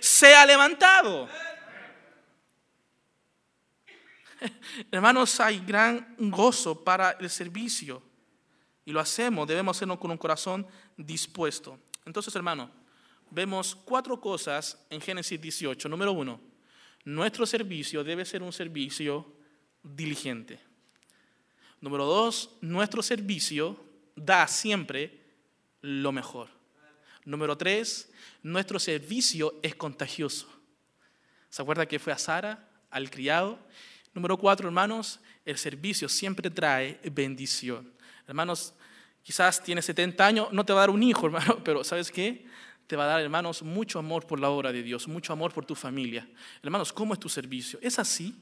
sea 0.00 0.46
levantado. 0.46 1.28
Hermanos, 4.90 5.40
hay 5.40 5.58
gran 5.60 6.14
gozo 6.18 6.84
para 6.84 7.12
el 7.12 7.28
servicio 7.30 8.02
y 8.84 8.92
lo 8.92 9.00
hacemos, 9.00 9.46
debemos 9.46 9.76
hacerlo 9.76 9.98
con 9.98 10.10
un 10.10 10.18
corazón 10.18 10.66
dispuesto. 10.96 11.78
Entonces, 12.06 12.34
hermano, 12.34 12.70
vemos 13.30 13.74
cuatro 13.74 14.20
cosas 14.20 14.78
en 14.90 15.00
Génesis 15.00 15.40
18. 15.40 15.88
Número 15.88 16.12
uno, 16.12 16.40
nuestro 17.04 17.46
servicio 17.46 18.02
debe 18.02 18.24
ser 18.24 18.42
un 18.42 18.52
servicio 18.52 19.34
diligente. 19.82 20.58
Número 21.80 22.06
dos, 22.06 22.56
nuestro 22.60 23.02
servicio 23.02 23.78
da 24.16 24.48
siempre 24.48 25.22
lo 25.80 26.12
mejor. 26.12 26.57
Número 27.28 27.58
tres, 27.58 28.10
nuestro 28.42 28.78
servicio 28.78 29.60
es 29.62 29.74
contagioso. 29.74 30.48
¿Se 31.50 31.60
acuerda 31.60 31.84
que 31.84 31.98
fue 31.98 32.10
a 32.10 32.16
Sara, 32.16 32.70
al 32.90 33.10
criado? 33.10 33.58
Número 34.14 34.38
cuatro, 34.38 34.66
hermanos, 34.66 35.20
el 35.44 35.58
servicio 35.58 36.08
siempre 36.08 36.48
trae 36.48 36.98
bendición. 37.12 37.92
Hermanos, 38.26 38.72
quizás 39.22 39.62
tienes 39.62 39.84
70 39.84 40.26
años, 40.26 40.48
no 40.52 40.64
te 40.64 40.72
va 40.72 40.78
a 40.78 40.84
dar 40.84 40.90
un 40.90 41.02
hijo, 41.02 41.26
hermano, 41.26 41.62
pero 41.62 41.84
¿sabes 41.84 42.10
qué? 42.10 42.46
Te 42.86 42.96
va 42.96 43.04
a 43.04 43.08
dar, 43.08 43.20
hermanos, 43.20 43.62
mucho 43.62 43.98
amor 43.98 44.26
por 44.26 44.40
la 44.40 44.48
obra 44.48 44.72
de 44.72 44.82
Dios, 44.82 45.06
mucho 45.06 45.34
amor 45.34 45.52
por 45.52 45.66
tu 45.66 45.74
familia. 45.74 46.26
Hermanos, 46.62 46.94
¿cómo 46.94 47.12
es 47.12 47.20
tu 47.20 47.28
servicio? 47.28 47.78
¿Es 47.82 47.98
así? 47.98 48.34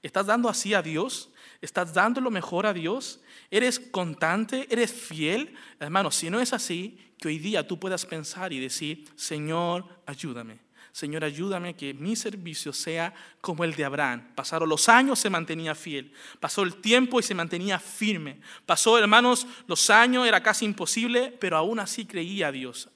¿Estás 0.00 0.24
dando 0.24 0.48
así 0.48 0.72
a 0.72 0.80
Dios? 0.80 1.30
¿Estás 1.60 1.92
dando 1.92 2.22
lo 2.22 2.30
mejor 2.30 2.64
a 2.64 2.72
Dios? 2.72 3.20
¿Eres 3.50 3.78
constante? 3.78 4.66
¿Eres 4.70 4.90
fiel? 4.90 5.54
Hermanos, 5.78 6.14
si 6.16 6.30
no 6.30 6.40
es 6.40 6.54
así, 6.54 7.09
que 7.20 7.28
hoy 7.28 7.38
día 7.38 7.68
tú 7.68 7.78
puedas 7.78 8.06
pensar 8.06 8.52
y 8.52 8.58
decir, 8.58 9.04
Señor, 9.14 9.84
ayúdame. 10.06 10.58
Señor, 10.90 11.22
ayúdame 11.22 11.68
a 11.68 11.72
que 11.76 11.94
mi 11.94 12.16
servicio 12.16 12.72
sea 12.72 13.14
como 13.40 13.62
el 13.62 13.74
de 13.74 13.84
Abraham. 13.84 14.32
Pasaron 14.34 14.68
los 14.68 14.88
años, 14.88 15.18
se 15.18 15.30
mantenía 15.30 15.74
fiel. 15.74 16.12
Pasó 16.40 16.62
el 16.62 16.76
tiempo 16.76 17.20
y 17.20 17.22
se 17.22 17.34
mantenía 17.34 17.78
firme. 17.78 18.40
Pasó, 18.66 18.98
hermanos, 18.98 19.46
los 19.66 19.90
años, 19.90 20.26
era 20.26 20.42
casi 20.42 20.64
imposible, 20.64 21.36
pero 21.38 21.56
aún 21.58 21.78
así 21.78 22.06
creía 22.06 22.48
a 22.48 22.52
Dios. 22.52 22.88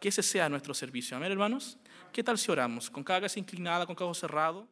Que 0.00 0.08
ese 0.08 0.22
sea 0.22 0.48
nuestro 0.48 0.72
servicio. 0.72 1.16
Amén, 1.16 1.32
hermanos. 1.32 1.76
¿Qué 2.12 2.22
tal 2.22 2.38
si 2.38 2.50
oramos? 2.50 2.88
Con 2.88 3.04
cada 3.04 3.26
inclinada, 3.34 3.84
con 3.84 3.96
cada 3.96 4.14
cerrado. 4.14 4.66